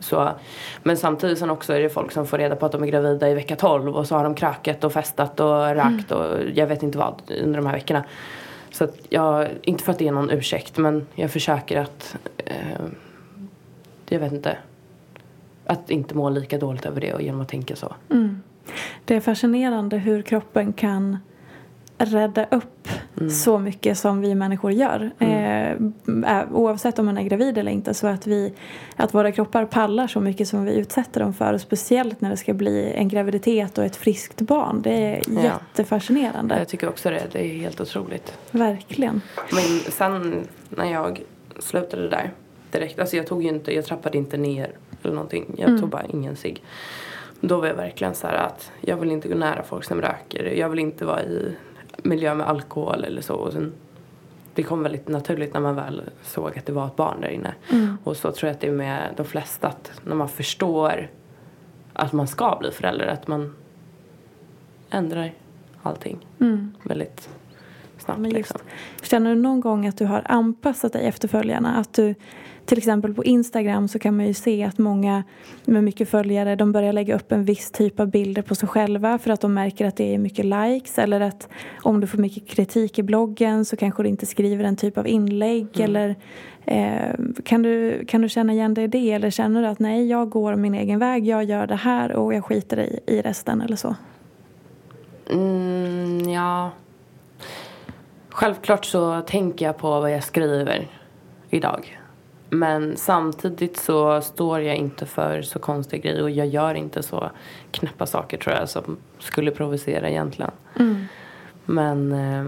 [0.00, 0.28] Så,
[0.82, 3.30] men samtidigt sen också är det folk som får reda på att de är gravida
[3.30, 6.82] i vecka 12 och så har de krökat och festat och rökt och jag vet
[6.82, 8.04] inte vad under de här veckorna.
[8.70, 12.86] Så att jag, inte för att det är någon ursäkt men jag försöker att, eh,
[14.08, 14.56] jag vet inte,
[15.72, 17.94] att inte må lika dåligt över det och genom att tänka så.
[19.04, 21.18] Det är fascinerande hur kroppen kan
[21.98, 22.88] rädda upp
[23.30, 25.10] så mycket som vi människor gör.
[25.18, 25.70] Eh,
[26.26, 28.52] ä- oavsett om man är gravid eller inte så att, vi,
[28.96, 31.52] att våra kroppar pallar så mycket som vi utsätter dem för.
[31.52, 34.82] Och speciellt när det ska bli en graviditet och ett friskt barn.
[34.82, 35.42] Det är Ja.
[35.42, 36.58] jättefascinerande.
[36.58, 38.38] Jag tycker också det, det är helt otroligt.
[38.50, 39.20] Verkligen.
[39.52, 40.34] Men sen
[40.68, 41.22] när jag
[41.58, 42.30] slutade där
[42.72, 44.70] direkt, alltså jag tog ju inte, jag trappade inte ner
[45.02, 45.54] eller någonting.
[45.58, 46.62] Jag tog bara ingen cigg.
[47.40, 50.44] Då var jag verkligen så här att jag vill inte gå nära folk som röker.
[50.44, 51.56] Jag vill inte vara i
[51.96, 53.34] miljö med alkohol eller så.
[53.34, 53.72] Och sen,
[54.54, 57.54] det kom väldigt naturligt när man väl såg att det var ett barn där inne.
[58.04, 61.10] Och så tror jag att det är med de flesta att när man förstår
[61.92, 63.54] att man ska bli förälder, att man
[64.90, 65.32] ändrar
[65.82, 66.26] allting
[66.82, 67.28] väldigt
[67.98, 68.20] snabbt.
[68.20, 68.60] Men just, liksom.
[69.02, 71.76] Känner du någon gång att du har anpassat dig efter följarna?
[71.76, 72.14] Att du,
[72.72, 75.24] till exempel på Instagram så kan man ju se att många
[75.64, 79.18] med mycket följare de börjar lägga upp en viss typ av bilder på sig själva
[79.18, 81.48] för att de märker att det är mycket likes eller att
[81.82, 85.06] om du får mycket kritik i bloggen så kanske du inte skriver en typ av
[85.06, 85.84] inlägg Mm.
[85.84, 86.16] eller
[86.64, 87.14] eh,
[87.44, 90.30] kan, du, kan du känna igen dig i det eller känner du att nej jag
[90.30, 93.76] går min egen väg, jag gör det här och jag skiter i, i resten eller
[93.76, 93.96] så?
[95.30, 96.70] Mm, ja.
[98.28, 100.88] Självklart så tänker jag på vad jag skriver
[101.50, 101.98] idag.
[102.54, 107.30] Men samtidigt så står jag inte för så konstiga grejer och jag gör inte så
[107.70, 110.50] knäppa saker tror jag som skulle provocera egentligen.
[111.64, 112.46] Men eh,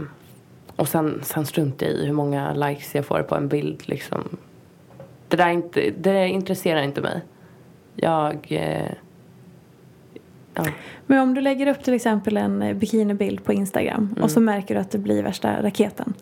[0.77, 4.37] och sen, sen struntar jag i hur många likes jag får på en bild liksom.
[5.29, 7.21] Det där är inte, det intresserar inte mig.
[7.97, 8.93] Jag eh,
[10.55, 10.65] ja.
[11.07, 14.75] Men om du lägger upp till exempel en eh, bikinibild på Instagram och så märker
[14.75, 16.15] du att det blir värsta raketen.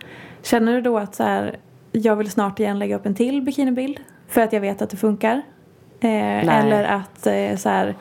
[0.43, 1.57] Känner du då att så här,
[1.93, 4.97] jag vill snart igen lägga upp en till bikinibild för att jag vet att det
[4.97, 5.43] funkar?
[6.01, 7.95] Eh, eller att eh, så här,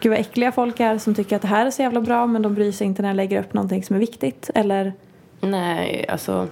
[0.00, 2.42] gud vad äckliga folk är som tycker att det här är så jävla bra men
[2.42, 4.50] de bryr sig inte när jag lägger upp någonting som är viktigt.
[4.54, 4.92] Eller
[5.40, 6.48] Nej, alltså.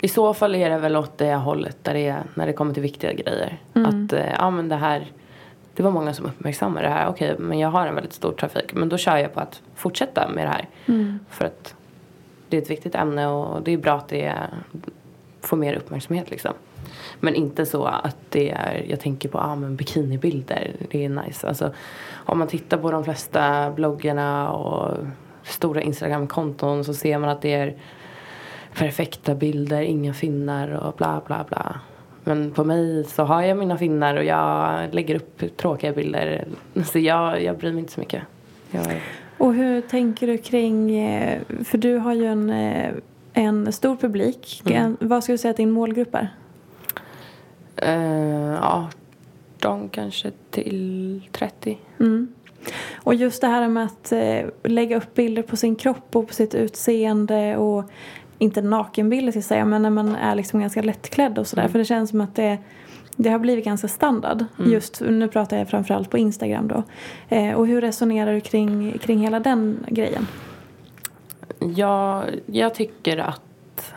[0.00, 2.74] I så fall är det väl åt det hållet där det är när det kommer
[2.74, 3.58] till viktiga grejer.
[3.72, 5.06] Att eh, ja men det här.
[5.74, 7.08] Det var många som uppmärksammade det här.
[7.08, 8.74] Okej, men jag har en väldigt stor trafik.
[8.74, 10.68] Men då kör jag på att fortsätta med det här.
[11.30, 11.74] För att
[12.52, 14.34] det är ett viktigt ämne och det är bra att det
[15.40, 16.52] får mer uppmärksamhet liksom.
[17.20, 21.48] Men inte så att det är, jag tänker på ah, men bikinibilder, det är nice.
[21.48, 21.72] Alltså,
[22.12, 24.98] om man tittar på de flesta bloggarna och
[25.42, 27.76] stora Instagram-konton så ser man att det är
[28.74, 31.80] perfekta bilder, inga finnar och bla bla bla.
[32.24, 36.44] Men på mig så har jag mina finnar och jag lägger upp tråkiga bilder.
[36.84, 38.22] Så jag, jag bryr mig inte så mycket.
[38.70, 39.00] Jag,
[39.42, 42.94] och hur tänker du kring, eh, för du har ju en, eh,
[43.32, 44.62] en stor publik.
[44.64, 46.28] En, vad ska du säga att din målgrupp är?
[47.76, 48.64] eh,
[49.58, 51.78] 18 kanske till 30.
[52.00, 52.34] Mm.
[52.94, 54.12] Och just det här med att
[54.62, 57.84] lägga upp bilder på sin kropp och på sitt utseende och
[58.38, 61.68] inte nakenbilder ska jag säga men när man är liksom ganska lättklädd och sådär.
[61.68, 62.58] För det känns som att det,
[63.16, 64.44] det har blivit ganska standard.
[64.66, 66.82] Just nu pratar jag framförallt på Instagram då.
[67.28, 70.26] Eh, och hur resonerar du kring, kring hela den grejen?
[71.58, 73.94] Jag, jag tycker att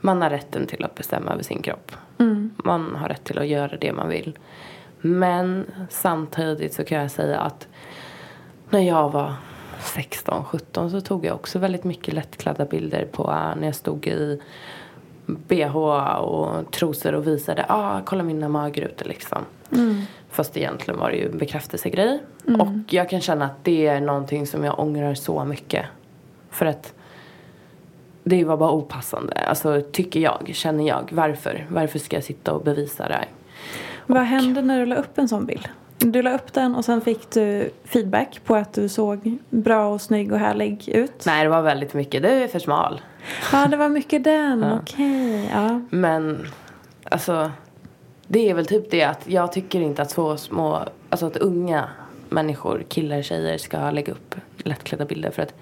[0.00, 1.92] man har rätten till att bestämma över sin kropp.
[2.64, 4.38] Man har rätt till att göra det man vill.
[5.00, 7.68] Men samtidigt så kan jag säga att
[8.70, 9.34] när jag var
[9.80, 14.40] 16, 17 så tog jag också väldigt mycket lättklädda bilder på när jag stod i
[15.28, 19.38] bh och trosor och visade, ah kolla mina magrutor liksom.
[20.30, 22.22] Fast egentligen var det ju en bekräftelsegrej.
[22.44, 25.86] Och jag kan känna att det är någonting som jag ångrar så mycket.
[26.50, 26.94] För att
[28.24, 29.32] det var bara opassande.
[29.34, 31.08] Alltså tycker jag, känner jag.
[31.12, 31.66] Varför?
[31.70, 33.28] Varför ska jag sitta och bevisa det här?
[34.06, 35.68] Vad hände när du la upp en sån bild?
[35.98, 40.00] Du la upp den och sen fick du feedback på att du såg bra och
[40.00, 41.22] snygg och härlig ut.
[41.26, 42.22] Nej, det var väldigt mycket.
[42.22, 43.00] Det är för smal.
[43.52, 44.64] Ja, det var mycket den.
[44.82, 45.50] Okej.
[45.52, 45.80] Ja.
[45.90, 46.46] Men
[47.04, 47.50] alltså,
[48.26, 51.88] det är väl typ det att jag tycker inte att så små, alltså att unga
[52.28, 55.54] människor, killar, tjejer ska lägga upp lättklädda bilder för att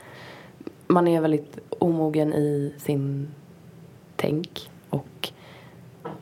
[0.87, 3.29] man är väldigt omogen i sin
[4.17, 5.31] tänk och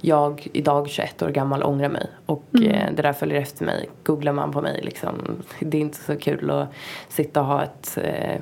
[0.00, 3.90] jag idag 21 år gammal ångrar mig och eh, det där följer efter mig.
[4.02, 6.68] Googlar man på mig liksom, det är inte så kul att
[7.08, 8.40] sitta och ha ett eh,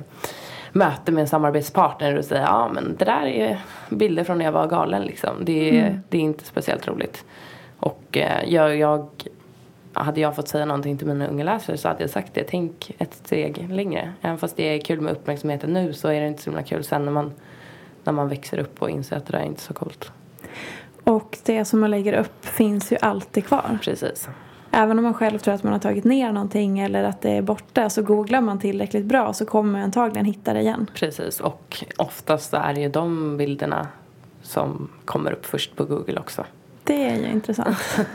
[0.71, 4.51] möte med en samarbetspartner och säga ja men det där är bilder från när jag
[4.51, 5.35] var galen liksom.
[5.41, 7.25] Det, är det är inte speciellt roligt.
[7.79, 9.09] Och eh, jag, jag,
[9.93, 12.43] hade jag fått säga någonting till mina unga läsare så hade jag sagt det.
[12.43, 14.13] Tänk ett steg längre.
[14.21, 16.83] Även fast det är kul med uppmärksamheten nu så är det inte så himla kul
[16.83, 17.33] sen när man,
[18.03, 20.11] när man växer upp och inser att det där är inte så coolt.
[21.03, 23.79] Och det som man lägger upp finns ju alltid kvar.
[23.81, 24.29] Precis.
[24.71, 27.41] Även om man själv tror att man har tagit ner någonting eller att det är
[27.41, 30.89] borta så googlar man tillräckligt bra så kommer man antagligen hitta det igen.
[30.93, 31.39] Precis.
[31.39, 33.87] Och oftast är det ju de bilderna
[34.41, 36.45] som kommer upp först på Google också.
[36.83, 37.77] Det är ju intressant.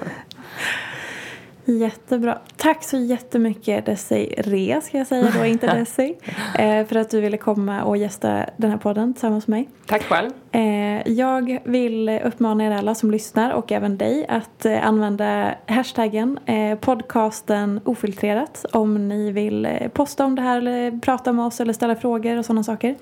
[1.73, 2.39] Jättebra.
[2.57, 6.15] Tack så jättemycket Desiree ska jag säga då, inte Desi.
[6.59, 9.69] eh, för att du ville komma och gästa den här podden tillsammans med mig.
[9.87, 10.31] Tack själv.
[10.53, 16.39] Eh, jag vill uppmana er alla som lyssnar och även dig att eh, använda hashtaggen
[16.81, 21.97] podcasten ofiltrerat om ni vill posta om det här eller prata med oss eller ställa
[21.97, 22.95] frågor och sådana saker.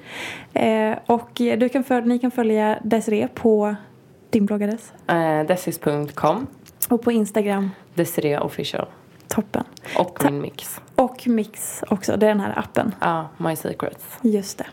[1.07, 3.75] Och du kan föl- ni kan följa Desiree på
[4.31, 4.47] din
[5.09, 6.47] Eh, Desis.com.
[6.89, 7.71] och på Instagram.
[7.95, 8.87] Desiree official.
[9.29, 9.65] Toppen.
[9.99, 10.81] Och Ta- min mix.
[10.95, 12.95] Och Mix också, det är den här appen.
[13.01, 14.19] Ja, My Secrets.
[14.23, 14.67] Just det.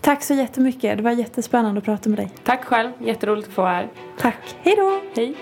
[0.00, 0.96] Tack så jättemycket.
[0.96, 2.30] Det var jättespännande att prata med dig.
[2.44, 2.90] Tack själv.
[3.00, 3.88] Jätteroligt att få vara här.
[4.18, 4.56] Tack.
[4.62, 5.00] Hej då.
[5.16, 5.34] Hej.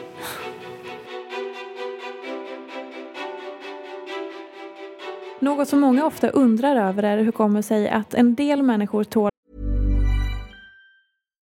[5.40, 9.04] Något som många ofta undrar över är hur det kommer sig att en del människor
[9.04, 9.30] tål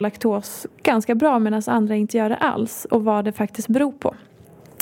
[0.00, 4.14] Laktos ganska bra medan andra inte gör det alls och vad det faktiskt beror på.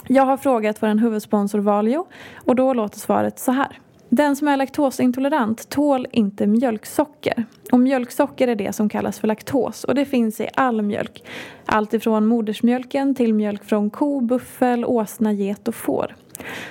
[0.09, 3.81] Jag har frågat vår huvudsponsor Valio och då låter svaret så här.
[4.09, 7.45] Den som är laktosintolerant tål inte mjölksocker.
[7.73, 11.25] Och mjölksocker är det som kallas för laktos och det finns i all mjölk.
[11.65, 16.17] Allt ifrån modersmjölken till mjölk från ko, buffel, åsna, get och får.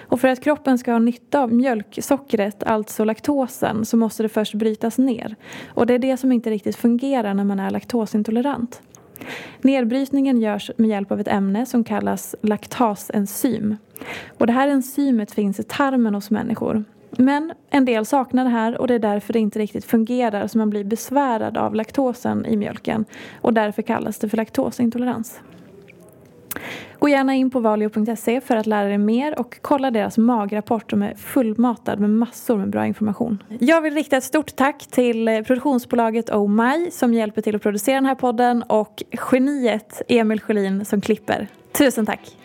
[0.08, 4.54] Och för att kroppen ska ha nytta av mjölksockret, alltså laktosen, så måste det först
[4.54, 5.36] brytas ner.
[5.68, 8.82] Och det är det som inte riktigt fungerar när man är laktosintolerant.
[9.62, 13.78] Nedbrytningen görs med hjälp av ett ämne som kallas laktasenzym.
[14.38, 16.84] Och det här enzymet finns i tarmen hos människor.
[17.18, 20.58] Men en del saknar det här och det är därför det inte riktigt fungerar så
[20.58, 23.06] man blir besvärad av laktosen i mjölken.
[23.42, 25.40] Och därför kallas det för laktosintolerans.
[27.00, 31.02] Gå gärna in på valio.se för att lära dig mer och kolla deras magrapport som
[31.02, 33.44] är fullmatad med massor med bra information.
[33.60, 37.62] Jag vill rikta ett stort tack till eh, produktionsbolaget Oh My som hjälper till att
[37.62, 41.48] producera den här podden och geniet Emil Sjölin som klipper.
[41.72, 42.45] Tusen tack!